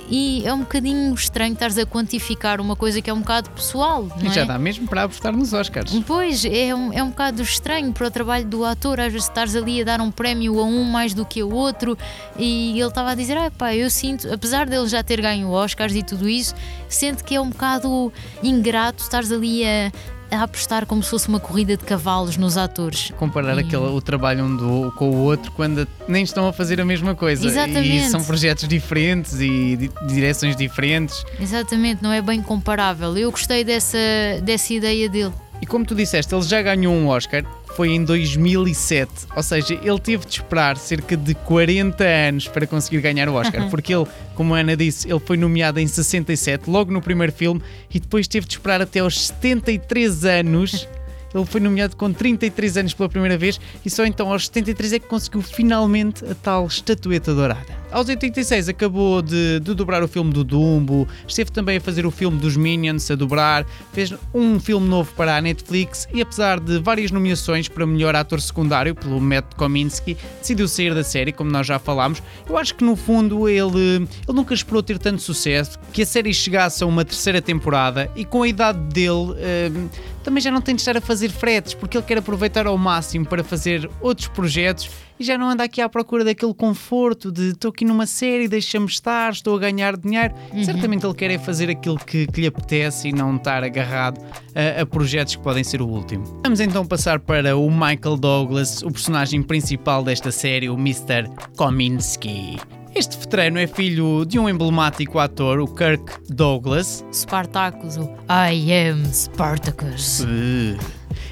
E 0.09 0.43
é 0.45 0.53
um 0.53 0.61
bocadinho 0.61 1.13
estranho 1.15 1.53
estares 1.53 1.79
a 1.79 1.85
quantificar 1.85 2.61
uma 2.61 2.75
coisa 2.75 3.03
que 3.03 3.11
é 3.11 3.13
um 3.13 3.21
bocado 3.21 3.51
pessoal. 3.51 4.09
Não 4.23 4.33
já 4.33 4.43
é? 4.43 4.45
dá 4.45 4.59
mesmo 4.59 4.89
para 4.89 5.05
apostar 5.05 5.33
nos 5.33 5.53
Oscars. 5.53 5.93
Pois, 6.07 6.45
é 6.45 6.75
um, 6.75 6.93
é 6.93 7.03
um 7.03 7.11
bocado 7.11 7.43
estranho 7.43 7.93
para 7.93 8.07
o 8.07 8.11
trabalho 8.11 8.47
do 8.47 8.65
ator, 8.65 9.01
às 9.01 9.13
vezes 9.13 9.29
estás 9.29 9.55
ali 9.55 9.83
a 9.83 9.85
dar 9.85 10.01
um 10.01 10.11
prémio 10.11 10.59
a 10.59 10.65
um 10.65 10.85
mais 10.85 11.13
do 11.13 11.27
que 11.27 11.41
a 11.41 11.47
outro, 11.47 11.97
e 12.39 12.73
ele 12.79 12.89
estava 12.89 13.11
a 13.11 13.15
dizer: 13.15 13.37
ah, 13.37 13.51
pá, 13.51 13.75
eu 13.75 13.91
sinto, 13.91 14.33
apesar 14.33 14.67
dele 14.67 14.89
já 14.89 15.03
ter 15.03 15.21
ganho 15.21 15.51
Oscars 15.51 15.95
e 15.95 16.03
tudo 16.03 16.29
isso, 16.29 16.55
sente 16.89 17.23
que 17.23 17.35
é 17.35 17.41
um 17.41 17.51
bocado 17.51 18.13
engraçado 18.43 18.70
ingrato 18.71 19.03
estares 19.03 19.33
ali 19.33 19.65
a, 19.65 19.91
a 20.31 20.43
apostar 20.45 20.87
como 20.87 21.03
se 21.03 21.11
fosse 21.11 21.29
uma 21.29 21.41
corrida 21.41 21.77
de 21.77 21.85
cavalos 21.85 22.37
nos 22.37 22.57
atores. 22.57 23.13
Comparar 23.19 23.57
E- 23.57 23.61
aquele, 23.61 23.83
o 23.83 24.01
trabalho 24.01 24.45
um 24.45 24.57
do, 24.57 24.93
com 24.97 25.11
o 25.11 25.17
outro 25.17 25.51
quando 25.53 25.87
nem 26.09 26.23
estão 26.23 26.47
a 26.47 26.53
fazer 26.53 26.81
a 26.81 26.85
mesma 26.85 27.15
coisa. 27.15 27.45
Exatamente. 27.47 27.97
E 27.97 28.09
são 28.09 28.23
projetos 28.25 28.69
diferentes 28.69 29.41
e 29.41 29.77
di- 29.77 29.91
direções 30.07 30.55
diferentes. 30.57 31.25
Exatamente, 31.41 32.03
não 32.03 32.13
é 32.13 32.23
bem 32.23 32.41
comparável. 32.41 33.17
Eu 33.19 33.31
gostei 33.33 33.65
dessa, 33.65 33.99
dessa 34.43 34.73
ideia 34.73 35.09
dele. 35.09 35.33
E 35.61 35.67
como 35.67 35.85
tu 35.85 35.95
disseste, 35.95 36.35
ele 36.35 36.43
já 36.43 36.63
ganhou 36.63 36.95
um 36.95 37.09
Oscar, 37.09 37.45
foi 37.77 37.91
em 37.91 38.05
2007. 38.05 39.11
Ou 39.35 39.43
seja, 39.43 39.75
ele 39.75 39.99
teve 39.99 40.25
de 40.27 40.33
esperar 40.33 40.77
cerca 40.77 41.17
de 41.17 41.35
40 41.35 42.05
anos 42.05 42.49
para 42.49 42.67
conseguir 42.67 43.01
ganhar 43.01 43.29
o 43.29 43.35
Oscar. 43.35 43.69
Porque 43.71 43.95
ele, 43.95 44.07
como 44.35 44.55
a 44.55 44.59
Ana 44.59 44.77
disse, 44.77 45.11
ele 45.11 45.21
foi 45.21 45.37
nomeado 45.37 45.81
em 45.81 45.87
67, 45.87 46.69
logo 46.69 46.93
no 46.93 47.01
primeiro 47.01 47.33
filme, 47.33 47.63
e 47.93 48.01
depois 48.01 48.27
teve 48.29 48.47
de 48.47 48.55
esperar 48.55 48.81
até 48.81 49.01
aos 49.01 49.27
73 49.27 50.25
anos. 50.25 50.89
Ele 51.35 51.45
foi 51.45 51.61
nomeado 51.61 51.97
com 51.97 52.13
33 52.13 52.77
anos 52.77 52.95
pela 52.95 53.09
primeira 53.09 53.39
vez 53.39 53.61
e 53.85 53.91
só 53.91 54.05
então 54.05 54.31
aos 54.33 54.47
73 54.47 54.95
é 54.95 54.99
que 54.99 55.07
conseguiu 55.07 55.43
finalmente 55.43 56.25
a 56.25 56.35
tal 56.35 56.67
estatueta 56.67 57.35
dourada. 57.35 57.81
Aos 57.93 58.09
86 58.09 58.69
acabou 58.69 59.21
de, 59.21 59.59
de 59.59 59.75
dobrar 59.75 60.01
o 60.01 60.07
filme 60.07 60.33
do 60.33 60.45
Dumbo, 60.45 61.09
esteve 61.27 61.51
também 61.51 61.79
a 61.79 61.81
fazer 61.81 62.07
o 62.07 62.11
filme 62.13 62.39
dos 62.39 62.57
Minions, 62.57 63.11
a 63.11 63.17
dobrar, 63.17 63.67
fez 63.93 64.15
um 64.33 64.61
filme 64.61 64.87
novo 64.87 65.13
para 65.15 65.37
a 65.37 65.41
Netflix 65.41 66.07
e 66.15 66.23
apesar 66.23 66.61
de 66.61 66.79
várias 66.79 67.11
nomeações 67.11 67.67
para 67.69 67.85
melhor 67.85 68.15
ator 68.15 68.41
secundário 68.41 68.95
pelo 68.95 69.21
Matt 69.21 69.55
Kominsky, 69.57 70.17
decidiu 70.39 70.69
sair 70.69 70.95
da 70.95 71.03
série, 71.03 71.33
como 71.33 71.51
nós 71.51 71.67
já 71.67 71.81
falámos. 71.81 72.23
Eu 72.49 72.57
acho 72.57 72.77
que 72.77 72.85
no 72.85 72.95
fundo 72.95 73.49
ele, 73.49 73.77
ele 73.77 74.09
nunca 74.29 74.55
esperou 74.55 74.85
ter 74.85 74.97
tanto 74.97 75.21
sucesso, 75.21 75.77
que 75.93 76.03
a 76.03 76.07
série 76.07 76.33
chegasse 76.33 76.85
a 76.85 76.87
uma 76.87 77.05
terceira 77.05 77.43
temporada 77.43 78.09
e 78.15 78.25
com 78.25 78.45
a 78.45 78.49
idade 78.49 78.79
dele 78.79 79.11
hum, 79.11 79.89
também 80.23 80.41
já 80.41 80.51
não 80.51 80.61
tem 80.61 80.75
de 80.75 80.81
estar 80.81 80.97
a 80.97 81.01
fazer 81.01 81.31
fretes, 81.31 81.75
porque 81.75 81.97
ele 81.97 82.05
quer 82.05 82.19
aproveitar 82.19 82.67
ao 82.67 82.77
máximo 82.77 83.27
para 83.27 83.43
fazer 83.43 83.91
outros 84.01 84.29
projetos 84.29 84.91
e 85.19 85.25
já 85.25 85.37
não 85.37 85.51
anda 85.51 85.65
aqui 85.65 85.83
à 85.83 85.89
procura 85.89 86.25
daquele 86.25 86.55
conforto 86.55 87.31
de 87.31 87.51
estou 87.51 87.71
aqui 87.71 87.85
numa 87.85 88.07
série, 88.07 88.49
deixa-me 88.49 88.87
estar, 88.87 89.31
estou 89.33 89.55
a 89.55 89.59
ganhar 89.59 89.95
dinheiro. 89.95 90.35
Certamente 90.65 91.05
ele 91.05 91.15
quer 91.15 91.31
é 91.31 91.39
fazer 91.39 91.69
aquilo 91.69 91.99
que, 91.99 92.27
que 92.27 92.41
lhe 92.41 92.47
apetece 92.47 93.09
e 93.09 93.13
não 93.13 93.37
estar 93.37 93.63
agarrado 93.63 94.19
a, 94.55 94.81
a 94.81 94.87
projetos 94.87 95.37
que 95.37 95.43
podem 95.43 95.63
ser 95.63 95.83
o 95.83 95.87
último. 95.87 96.25
Vamos 96.43 96.59
então 96.59 96.87
passar 96.87 97.21
para 97.21 97.55
o 97.55 97.71
Michael 97.71 98.17
Douglas, 98.17 98.83
o 98.83 98.91
personagem 98.91 99.43
principal 99.43 100.03
desta 100.03 100.33
série, 100.33 100.71
o 100.71 100.75
Mr. 100.75 101.29
Kominsky. 101.55 102.80
Este 102.95 103.17
veterano 103.17 103.59
é 103.59 103.67
filho 103.67 104.25
de 104.25 104.39
um 104.39 104.49
emblemático 104.49 105.19
ator, 105.19 105.61
o 105.61 105.67
Kirk 105.67 106.13
Douglas, 106.29 107.05
Spartacus, 107.13 107.97
o 107.97 108.11
I 108.29 108.73
am 108.73 109.05
Spartacus. 109.13 110.25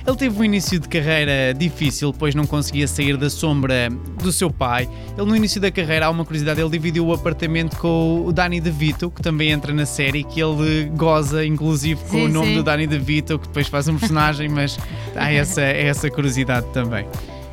Ele 0.06 0.16
teve 0.16 0.40
um 0.40 0.44
início 0.44 0.78
de 0.78 0.88
carreira 0.88 1.52
difícil, 1.52 2.14
pois 2.14 2.34
não 2.34 2.46
conseguia 2.46 2.86
sair 2.86 3.16
da 3.16 3.28
sombra 3.28 3.90
do 4.22 4.30
seu 4.32 4.50
pai. 4.50 4.88
Ele, 5.16 5.26
no 5.26 5.36
início 5.36 5.60
da 5.60 5.70
carreira, 5.70 6.06
há 6.06 6.10
uma 6.10 6.24
curiosidade, 6.24 6.60
ele 6.60 6.70
dividiu 6.70 7.04
o 7.06 7.12
apartamento 7.12 7.76
com 7.76 8.24
o 8.24 8.32
Danny 8.32 8.60
DeVito, 8.60 9.10
que 9.10 9.20
também 9.20 9.50
entra 9.50 9.74
na 9.74 9.84
série, 9.84 10.22
que 10.24 10.40
ele 10.40 10.86
goza, 10.96 11.44
inclusive, 11.44 12.00
com 12.04 12.18
Sim, 12.18 12.24
o 12.26 12.28
nome 12.28 12.48
sim. 12.48 12.54
do 12.54 12.62
Danny 12.62 12.86
DeVito, 12.86 13.38
que 13.38 13.48
depois 13.48 13.66
faz 13.66 13.88
um 13.88 13.98
personagem, 13.98 14.48
mas 14.48 14.78
há 15.14 15.30
essa, 15.32 15.60
essa 15.60 16.08
curiosidade 16.08 16.66
também. 16.72 17.06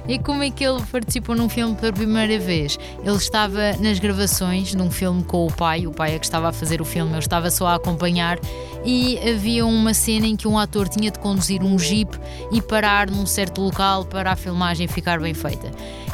E 0.07 0.19
como 0.19 0.43
é 0.43 0.51
que 0.51 0.63
ele 0.63 0.81
participou 0.91 1.35
num 1.35 1.50
filme 1.50 1.75
pela 1.75 1.91
primeira 1.91 2.38
vez? 2.38 2.77
Ele 3.03 3.15
estava 3.15 3.74
nas 3.79 3.97
gravações 3.97 4.69
de 4.69 4.81
um 4.81 4.91
filme 4.91 5.24
com 5.24 5.47
o 5.47 5.51
pai, 5.51 5.88
o 5.88 5.91
pai 5.91 6.15
é 6.15 6.19
que 6.19 6.25
estava 6.25 6.50
a 6.50 6.53
fazer 6.53 6.79
o 6.79 6.85
filme, 6.85 7.13
eu 7.13 7.19
estava 7.19 7.50
só 7.50 7.67
a 7.67 7.75
acompanhar, 7.75 8.38
e 8.85 9.17
havia 9.27 9.65
uma 9.65 9.95
cena 9.95 10.27
em 10.27 10.35
que 10.35 10.47
um 10.47 10.59
ator 10.59 10.88
tinha 10.88 11.09
de 11.09 11.17
conduzir 11.17 11.63
um 11.63 11.79
jeep 11.79 12.15
e 12.51 12.62
parar 12.62 13.09
num 13.09 13.25
certo 13.25 13.62
local 13.62 14.05
para 14.05 14.31
a 14.31 14.35
filmagem 14.35 14.88
ficar 14.88 15.19
bem 15.19 15.33
feita. 15.33 15.71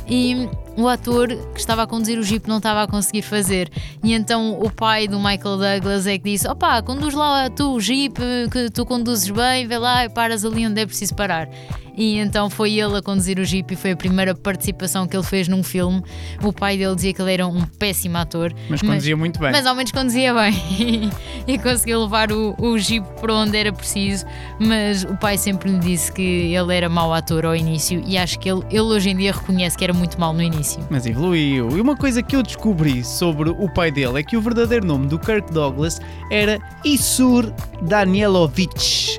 E 0.08 0.50
o 0.78 0.88
ator 0.88 1.28
que 1.28 1.60
estava 1.60 1.84
a 1.84 1.88
conduzir 1.88 2.18
o 2.18 2.24
jeep 2.24 2.48
não 2.48 2.58
estava 2.58 2.84
a 2.84 2.88
conseguir 2.88 3.22
fazer. 3.22 3.70
E 4.04 4.14
então 4.14 4.60
o 4.60 4.70
pai 4.70 5.08
do 5.08 5.18
Michael 5.18 5.58
Douglas 5.58 6.08
é 6.08 6.18
que 6.18 6.32
disse: 6.32 6.48
Opá, 6.48 6.82
conduz 6.82 7.14
lá 7.14 7.50
tu 7.50 7.76
o 7.76 7.80
jeep, 7.80 8.20
que 8.52 8.70
tu 8.70 8.86
conduzes 8.86 9.30
bem, 9.30 9.68
vê 9.68 9.78
lá 9.78 10.06
e 10.06 10.10
paras 10.10 10.44
ali 10.44 10.66
onde 10.66 10.82
é 10.82 10.86
preciso 10.86 11.16
parar. 11.16 11.48
E 11.96 12.18
então 12.18 12.50
foi 12.50 12.80
ele 12.80 12.98
a 12.98 13.02
conduzir 13.02 13.40
o 13.40 13.46
Jeep 13.46 13.74
e 13.74 13.78
foi 13.78 13.92
a 13.92 13.96
primeira 13.96 14.34
participação 14.34 15.08
que 15.08 15.16
ele 15.16 15.24
fez 15.24 15.48
num 15.48 15.64
filme. 15.64 16.04
O 16.44 16.54
pai 16.54 16.78
dele 16.78 16.96
dizia 16.96 17.14
que 17.14 17.22
ele 17.22 17.34
era 17.34 17.48
um 17.48 17.62
péssimo 17.66 18.18
ator. 18.18 18.54
Mas 18.70 18.82
conduzia 18.82 19.18
muito 19.18 19.40
bem. 19.40 19.52
Mas 19.52 19.66
ao 19.66 19.76
menos 19.76 19.92
conduzia 19.92 20.34
bem 20.34 21.10
e 21.48 21.58
conseguiu 21.58 22.02
levar 22.04 22.32
o, 22.32 22.56
o 22.58 22.78
Jeep 22.78 23.06
para 23.20 23.34
onde 23.34 23.58
era 23.58 23.72
preciso. 23.72 24.26
Mas 24.60 25.04
o 25.04 25.18
pai 25.18 25.38
sempre 25.38 25.70
lhe 25.70 25.80
disse 25.80 26.12
que 26.12 26.54
ele 26.54 26.76
era 26.76 26.90
mau 26.90 27.14
ator 27.14 27.46
ao 27.46 27.56
início 27.56 28.02
e 28.06 28.18
acho 28.18 28.40
que 28.40 28.50
ele, 28.50 28.62
ele 28.70 28.82
hoje 28.82 29.10
em 29.10 29.18
dia 29.18 29.32
reconhece 29.32 29.78
que 29.78 29.84
era 29.84 29.94
muito 29.94 30.20
mau 30.20 30.34
no 30.34 30.42
início. 30.42 30.80
Mas 30.90 31.06
evoluiu. 31.06 31.78
E 31.78 31.82
uma 31.82 31.96
coisa 31.96 32.22
que 32.22 32.36
eu 32.36 32.44
descobri 32.44 33.04
sobre 33.04 33.50
o 33.50 33.70
pai 33.74 33.92
dele 33.92 34.20
é 34.20 34.24
que 34.24 34.38
o 34.38 34.42
verdadeiro 34.42 34.86
nome 34.86 35.08
do 35.08 35.20
Kirk 35.20 35.52
Douglas 35.52 36.00
era 36.30 36.60
Isur 36.84 37.52
Danielovich. 37.82 39.11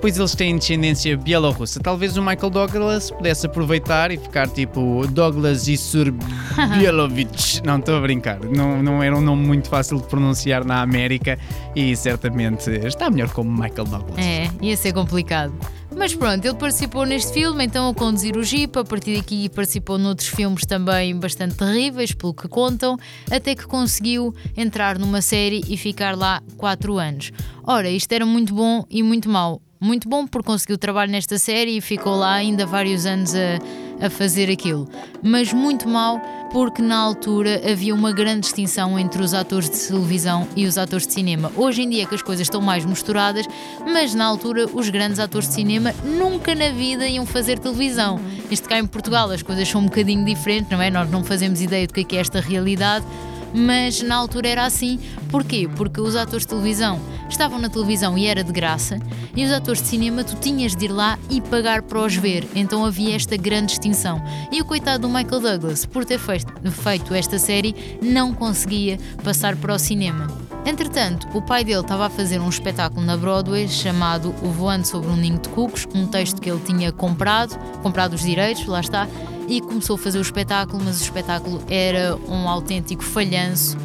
Pois 0.00 0.16
eles 0.16 0.34
têm 0.34 0.56
descendência 0.56 1.16
bielorrussa. 1.16 1.78
Talvez 1.78 2.16
o 2.16 2.22
Michael 2.22 2.50
Douglas 2.50 3.10
pudesse 3.10 3.44
aproveitar 3.44 4.10
e 4.10 4.16
ficar 4.16 4.48
tipo 4.48 5.06
Douglas 5.08 5.68
Isur 5.68 6.10
Bielovich. 6.78 7.62
Não, 7.64 7.78
estou 7.78 7.96
a 7.96 8.00
brincar. 8.00 8.40
Não, 8.40 8.82
não 8.82 9.02
era 9.02 9.14
um 9.14 9.20
nome 9.20 9.46
muito 9.46 9.68
fácil 9.68 9.98
de 10.00 10.06
pronunciar 10.06 10.64
na 10.64 10.80
América 10.80 11.38
e 11.76 11.94
certamente 11.94 12.70
está 12.70 13.10
melhor 13.10 13.28
como 13.30 13.50
Michael 13.50 13.84
Douglas. 13.84 14.18
É, 14.18 14.50
ia 14.62 14.76
ser 14.76 14.94
complicado. 14.94 15.52
Mas 15.94 16.14
pronto, 16.14 16.44
ele 16.44 16.54
participou 16.54 17.04
neste 17.04 17.32
filme, 17.32 17.64
então 17.64 17.88
a 17.88 17.94
conduzir 17.94 18.36
o 18.36 18.42
Jeep, 18.44 18.78
a 18.78 18.84
partir 18.84 19.16
daqui 19.16 19.48
participou 19.48 19.98
noutros 19.98 20.28
filmes 20.28 20.64
também 20.64 21.14
bastante 21.18 21.56
terríveis, 21.56 22.14
pelo 22.14 22.32
que 22.32 22.48
contam, 22.48 22.96
até 23.30 23.54
que 23.54 23.66
conseguiu 23.66 24.34
entrar 24.56 24.98
numa 24.98 25.20
série 25.20 25.62
e 25.68 25.76
ficar 25.76 26.16
lá 26.16 26.40
4 26.56 26.96
anos. 26.96 27.32
Ora, 27.64 27.90
isto 27.90 28.12
era 28.12 28.24
muito 28.24 28.54
bom 28.54 28.84
e 28.88 29.02
muito 29.02 29.28
mau. 29.28 29.60
Muito 29.82 30.10
bom 30.10 30.26
porque 30.26 30.46
conseguiu 30.46 30.76
trabalho 30.76 31.10
nesta 31.10 31.38
série 31.38 31.78
e 31.78 31.80
ficou 31.80 32.14
lá 32.14 32.34
ainda 32.34 32.66
vários 32.66 33.06
anos 33.06 33.34
a, 33.34 34.04
a 34.04 34.10
fazer 34.10 34.50
aquilo. 34.50 34.86
Mas 35.22 35.54
muito 35.54 35.88
mau 35.88 36.20
porque 36.52 36.82
na 36.82 36.98
altura 36.98 37.62
havia 37.64 37.94
uma 37.94 38.12
grande 38.12 38.40
distinção 38.40 38.98
entre 38.98 39.22
os 39.22 39.32
atores 39.32 39.70
de 39.70 39.78
televisão 39.88 40.46
e 40.54 40.66
os 40.66 40.76
atores 40.76 41.06
de 41.06 41.14
cinema. 41.14 41.50
Hoje 41.56 41.80
em 41.80 41.88
dia 41.88 42.02
é 42.02 42.06
que 42.06 42.14
as 42.14 42.20
coisas 42.20 42.44
estão 42.44 42.60
mais 42.60 42.84
misturadas, 42.84 43.46
mas 43.86 44.14
na 44.14 44.26
altura 44.26 44.66
os 44.66 44.90
grandes 44.90 45.18
atores 45.18 45.48
de 45.48 45.54
cinema 45.54 45.94
nunca 46.04 46.54
na 46.54 46.68
vida 46.68 47.08
iam 47.08 47.24
fazer 47.24 47.58
televisão. 47.58 48.20
Isto 48.50 48.68
cá 48.68 48.78
em 48.78 48.86
Portugal 48.86 49.30
as 49.30 49.40
coisas 49.40 49.66
são 49.66 49.80
um 49.80 49.84
bocadinho 49.84 50.26
diferentes, 50.26 50.70
não 50.70 50.82
é? 50.82 50.90
Nós 50.90 51.10
não 51.10 51.24
fazemos 51.24 51.62
ideia 51.62 51.86
do 51.86 51.94
que 51.94 52.00
é, 52.00 52.04
que 52.04 52.16
é 52.16 52.20
esta 52.20 52.38
realidade 52.38 53.06
mas 53.54 54.02
na 54.02 54.16
altura 54.16 54.48
era 54.48 54.64
assim. 54.64 54.98
Porquê? 55.28 55.68
Porque 55.76 56.00
os 56.00 56.16
atores 56.16 56.44
de 56.44 56.48
televisão 56.48 57.00
estavam 57.28 57.58
na 57.58 57.68
televisão 57.68 58.18
e 58.18 58.26
era 58.26 58.42
de 58.42 58.52
graça, 58.52 58.98
e 59.36 59.44
os 59.44 59.52
atores 59.52 59.80
de 59.80 59.88
cinema 59.88 60.24
tu 60.24 60.36
tinhas 60.36 60.74
de 60.74 60.86
ir 60.86 60.92
lá 60.92 61.18
e 61.30 61.40
pagar 61.40 61.82
para 61.82 62.00
os 62.00 62.16
ver. 62.16 62.46
Então 62.54 62.84
havia 62.84 63.14
esta 63.14 63.36
grande 63.36 63.68
distinção. 63.68 64.22
E 64.50 64.60
o 64.60 64.64
coitado 64.64 65.06
do 65.06 65.08
Michael 65.08 65.40
Douglas, 65.40 65.86
por 65.86 66.04
ter 66.04 66.18
feito, 66.18 67.14
esta 67.14 67.38
série, 67.38 67.98
não 68.02 68.34
conseguia 68.34 68.98
passar 69.22 69.56
para 69.56 69.74
o 69.74 69.78
cinema. 69.78 70.26
Entretanto, 70.66 71.26
o 71.32 71.40
pai 71.40 71.64
dele 71.64 71.80
estava 71.80 72.06
a 72.06 72.10
fazer 72.10 72.38
um 72.38 72.48
espetáculo 72.48 73.04
na 73.04 73.16
Broadway 73.16 73.66
chamado 73.66 74.34
O 74.42 74.50
Voando 74.50 74.86
sobre 74.86 75.10
um 75.10 75.16
Ninho 75.16 75.38
de 75.38 75.48
Cucos, 75.48 75.88
um 75.94 76.06
texto 76.06 76.40
que 76.40 76.50
ele 76.50 76.60
tinha 76.60 76.92
comprado, 76.92 77.56
comprado 77.82 78.12
os 78.12 78.20
direitos, 78.20 78.66
lá 78.66 78.80
está, 78.80 79.08
e 79.48 79.60
começou 79.60 79.96
a 79.96 79.98
fazer 79.98 80.18
o 80.18 80.22
espetáculo, 80.22 80.82
mas 80.84 81.00
o 81.00 81.02
espetáculo 81.02 81.62
era 81.68 82.16
um 82.28 82.48
autêntico 82.48 83.02
falhanço. 83.02 83.76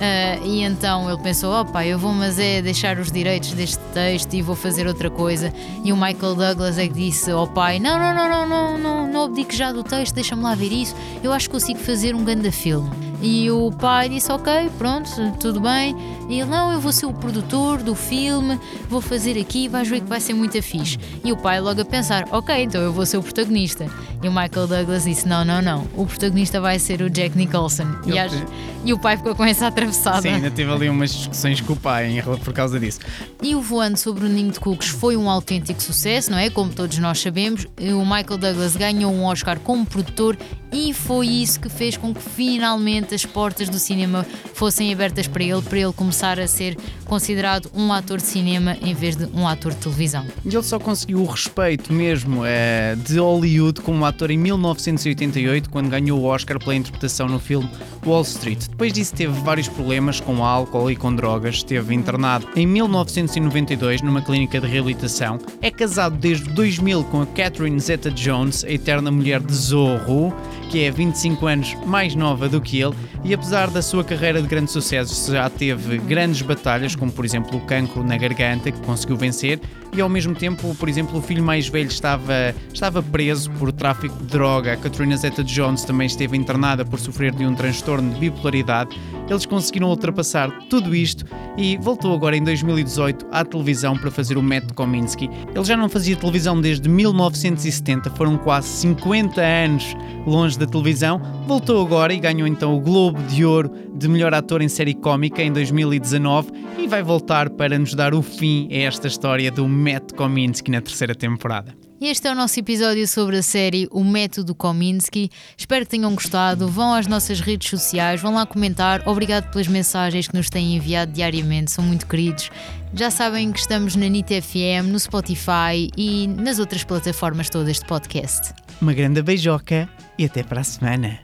ah, 0.00 0.38
e 0.44 0.62
então 0.62 1.10
ele 1.10 1.20
pensou: 1.22 1.52
opa, 1.52 1.84
eu 1.84 1.98
vou, 1.98 2.12
mas 2.12 2.38
é 2.38 2.62
deixar 2.62 2.98
os 2.98 3.12
direitos 3.12 3.52
deste 3.52 3.78
texto 3.92 4.32
e 4.34 4.42
vou 4.42 4.56
fazer 4.56 4.86
outra 4.86 5.10
coisa. 5.10 5.52
E 5.84 5.92
o 5.92 5.96
Michael 5.96 6.34
Douglas 6.34 6.78
é 6.78 6.88
que 6.88 6.94
disse 6.94 7.30
ao 7.30 7.46
pai: 7.46 7.78
não, 7.78 7.98
não, 7.98 8.14
não, 8.14 8.28
não, 8.28 8.46
não, 8.48 8.78
não, 8.78 9.12
não 9.12 9.24
abdique 9.24 9.54
já 9.56 9.72
do 9.72 9.82
texto, 9.84 10.14
deixa-me 10.14 10.42
lá 10.42 10.54
ver 10.54 10.72
isso. 10.72 10.94
Eu 11.22 11.32
acho 11.32 11.48
que 11.48 11.52
consigo 11.52 11.78
fazer 11.78 12.14
um 12.14 12.24
grande 12.24 12.50
filme. 12.50 12.90
E 13.22 13.50
o 13.50 13.70
pai 13.70 14.08
disse: 14.08 14.32
Ok, 14.32 14.70
pronto, 14.78 15.10
tudo 15.38 15.60
bem. 15.60 15.94
E 16.30 16.40
ele: 16.40 16.48
Não, 16.48 16.72
eu 16.72 16.80
vou 16.80 16.92
ser 16.92 17.06
o 17.06 17.12
produtor 17.12 17.82
do 17.82 17.94
filme, 17.94 18.58
vou 18.88 19.00
fazer 19.00 19.38
aqui, 19.38 19.68
vais 19.68 19.88
ver 19.88 20.00
que 20.00 20.06
vai 20.06 20.20
ser 20.20 20.32
muito 20.32 20.60
fixe. 20.62 20.96
E 21.24 21.32
o 21.32 21.36
pai 21.36 21.60
logo 21.60 21.80
a 21.80 21.84
pensar: 21.84 22.24
Ok, 22.30 22.54
então 22.62 22.80
eu 22.80 22.92
vou 22.92 23.04
ser 23.04 23.16
o 23.16 23.22
protagonista. 23.22 23.86
E 24.22 24.28
o 24.28 24.30
Michael 24.30 24.68
Douglas 24.68 25.04
disse: 25.04 25.26
Não, 25.26 25.44
não, 25.44 25.60
não, 25.60 25.86
o 25.96 26.06
protagonista 26.06 26.60
vai 26.60 26.78
ser 26.78 27.02
o 27.02 27.10
Jack 27.10 27.36
Nicholson. 27.36 27.86
E, 28.06 28.88
e 28.88 28.92
o 28.92 28.98
pai 28.98 29.16
ficou 29.16 29.34
com 29.34 29.44
essa 29.44 29.66
atravessada. 29.66 30.22
Sim, 30.22 30.28
ainda 30.28 30.50
teve 30.50 30.70
ali 30.70 30.88
umas 30.88 31.12
discussões 31.12 31.60
com 31.60 31.72
o 31.72 31.76
pai 31.76 32.22
por 32.44 32.52
causa 32.52 32.78
disso. 32.78 33.00
E 33.42 33.54
o 33.54 33.60
Voando 33.60 33.96
sobre 33.96 34.24
o 34.24 34.28
Ninho 34.28 34.52
de 34.52 34.60
Cucos 34.60 34.88
foi 34.88 35.16
um 35.16 35.28
autêntico 35.28 35.82
sucesso, 35.82 36.30
não 36.30 36.38
é? 36.38 36.48
Como 36.48 36.70
todos 36.70 36.96
nós 36.98 37.18
sabemos. 37.20 37.66
O 37.78 38.04
Michael 38.04 38.38
Douglas 38.38 38.76
ganhou 38.76 39.12
um 39.12 39.24
Oscar 39.24 39.58
como 39.58 39.84
produtor 39.84 40.38
e 40.72 40.94
foi 40.94 41.26
isso 41.26 41.58
que 41.58 41.68
fez 41.68 41.96
com 41.96 42.14
que 42.14 42.22
finalmente 42.22 43.14
as 43.14 43.26
portas 43.26 43.68
do 43.68 43.78
cinema 43.78 44.24
fossem 44.54 44.92
abertas 44.92 45.26
para 45.26 45.42
ele, 45.42 45.62
para 45.62 45.78
ele 45.78 45.92
começar 45.92 46.19
passar 46.20 46.38
a 46.38 46.46
ser 46.46 46.76
considerado 47.06 47.70
um 47.74 47.90
ator 47.90 48.18
de 48.18 48.26
cinema 48.26 48.76
em 48.82 48.92
vez 48.92 49.16
de 49.16 49.24
um 49.34 49.48
ator 49.48 49.72
de 49.72 49.78
televisão. 49.78 50.26
E 50.44 50.54
ele 50.54 50.62
só 50.62 50.78
conseguiu 50.78 51.22
o 51.22 51.24
respeito 51.24 51.90
mesmo 51.94 52.42
eh, 52.44 52.94
de 53.06 53.18
Hollywood 53.18 53.80
como 53.80 54.04
ator 54.04 54.30
em 54.30 54.36
1988, 54.36 55.70
quando 55.70 55.88
ganhou 55.88 56.20
o 56.20 56.24
Oscar 56.24 56.58
pela 56.58 56.74
interpretação 56.74 57.26
no 57.26 57.38
filme 57.38 57.68
Wall 58.04 58.20
Street. 58.20 58.68
Depois 58.68 58.92
disso 58.92 59.14
teve 59.14 59.32
vários 59.40 59.66
problemas 59.66 60.20
com 60.20 60.44
álcool 60.44 60.90
e 60.90 60.96
com 60.96 61.14
drogas, 61.14 61.56
esteve 61.56 61.94
internado 61.94 62.46
em 62.54 62.66
1992 62.66 64.02
numa 64.02 64.20
clínica 64.20 64.60
de 64.60 64.66
reabilitação. 64.66 65.38
É 65.62 65.70
casado 65.70 66.18
desde 66.18 66.50
2000 66.50 67.04
com 67.04 67.22
a 67.22 67.26
Catherine 67.26 67.80
Zeta-Jones, 67.80 68.62
a 68.64 68.70
eterna 68.70 69.10
mulher 69.10 69.40
de 69.40 69.54
Zorro, 69.54 70.34
que 70.70 70.84
é 70.84 70.90
25 70.90 71.46
anos 71.46 71.74
mais 71.86 72.14
nova 72.14 72.48
do 72.48 72.60
que 72.60 72.80
ele, 72.80 72.94
e 73.24 73.34
apesar 73.34 73.68
da 73.70 73.82
sua 73.82 74.04
carreira 74.04 74.40
de 74.40 74.48
grande 74.48 74.70
sucesso, 74.70 75.32
já 75.32 75.50
teve 75.50 75.98
grandes 76.10 76.42
batalhas, 76.42 76.96
como 76.96 77.12
por 77.12 77.24
exemplo 77.24 77.56
o 77.56 77.60
cancro 77.60 78.02
na 78.02 78.16
garganta, 78.16 78.72
que 78.72 78.80
conseguiu 78.80 79.16
vencer, 79.16 79.60
e 79.92 80.00
ao 80.00 80.08
mesmo 80.08 80.34
tempo, 80.34 80.74
por 80.74 80.88
exemplo, 80.88 81.16
o 81.16 81.22
filho 81.22 81.42
mais 81.42 81.68
velho 81.68 81.88
estava, 81.88 82.52
estava 82.72 83.00
preso 83.00 83.48
por 83.52 83.70
tráfico 83.70 84.16
de 84.18 84.24
droga. 84.24 84.72
A 84.72 84.76
Katrina 84.76 85.16
Zeta-Jones 85.16 85.84
também 85.84 86.08
esteve 86.08 86.36
internada 86.36 86.84
por 86.84 86.98
sofrer 86.98 87.32
de 87.32 87.46
um 87.46 87.54
transtorno 87.54 88.12
de 88.12 88.18
bipolaridade. 88.18 88.96
Eles 89.28 89.46
conseguiram 89.46 89.88
ultrapassar 89.88 90.50
tudo 90.68 90.94
isto 90.94 91.24
e 91.56 91.76
voltou 91.76 92.12
agora 92.12 92.36
em 92.36 92.42
2018 92.42 93.26
à 93.30 93.44
televisão 93.44 93.96
para 93.96 94.10
fazer 94.10 94.36
o 94.36 94.42
Matt 94.42 94.72
Kominsky. 94.74 95.30
Ele 95.54 95.64
já 95.64 95.76
não 95.76 95.88
fazia 95.88 96.16
televisão 96.16 96.60
desde 96.60 96.88
1970, 96.88 98.10
foram 98.10 98.36
quase 98.36 98.66
50 98.66 99.40
anos 99.40 99.96
longe 100.26 100.58
da 100.58 100.66
televisão. 100.66 101.20
Voltou 101.46 101.84
agora 101.84 102.12
e 102.12 102.18
ganhou 102.18 102.46
então 102.46 102.76
o 102.76 102.80
Globo 102.80 103.22
de 103.24 103.44
Ouro 103.44 103.70
de 103.94 104.08
melhor 104.08 104.32
ator 104.32 104.62
em 104.62 104.68
série 104.68 104.94
cómica 104.94 105.42
em 105.42 105.52
2019 105.98 106.52
e 106.78 106.86
vai 106.86 107.02
voltar 107.02 107.50
para 107.50 107.78
nos 107.78 107.94
dar 107.94 108.14
o 108.14 108.22
fim 108.22 108.68
a 108.70 108.78
esta 108.78 109.08
história 109.08 109.50
do 109.50 109.68
Matt 109.68 110.12
Kominsky 110.12 110.70
na 110.70 110.80
terceira 110.80 111.14
temporada. 111.14 111.74
Este 112.00 112.28
é 112.28 112.32
o 112.32 112.34
nosso 112.34 112.58
episódio 112.58 113.06
sobre 113.06 113.36
a 113.36 113.42
série 113.42 113.86
O 113.90 114.02
Método 114.02 114.54
Kominsky. 114.54 115.28
Espero 115.54 115.84
que 115.84 115.90
tenham 115.90 116.14
gostado. 116.14 116.66
Vão 116.66 116.94
às 116.94 117.06
nossas 117.06 117.40
redes 117.40 117.68
sociais, 117.68 118.22
vão 118.22 118.32
lá 118.32 118.46
comentar. 118.46 119.06
Obrigado 119.06 119.50
pelas 119.50 119.68
mensagens 119.68 120.26
que 120.26 120.34
nos 120.34 120.48
têm 120.48 120.76
enviado 120.76 121.12
diariamente, 121.12 121.70
são 121.70 121.84
muito 121.84 122.06
queridos. 122.06 122.50
Já 122.94 123.10
sabem 123.10 123.52
que 123.52 123.58
estamos 123.58 123.96
na 123.96 124.08
NIT 124.08 124.40
FM, 124.40 124.90
no 124.90 124.98
Spotify 124.98 125.90
e 125.94 126.26
nas 126.26 126.58
outras 126.58 126.84
plataformas 126.84 127.50
todas 127.50 127.80
de 127.80 127.84
podcast. 127.84 128.54
Uma 128.80 128.94
grande 128.94 129.20
beijoca 129.20 129.86
e 130.18 130.24
até 130.24 130.42
para 130.42 130.62
a 130.62 130.64
semana. 130.64 131.20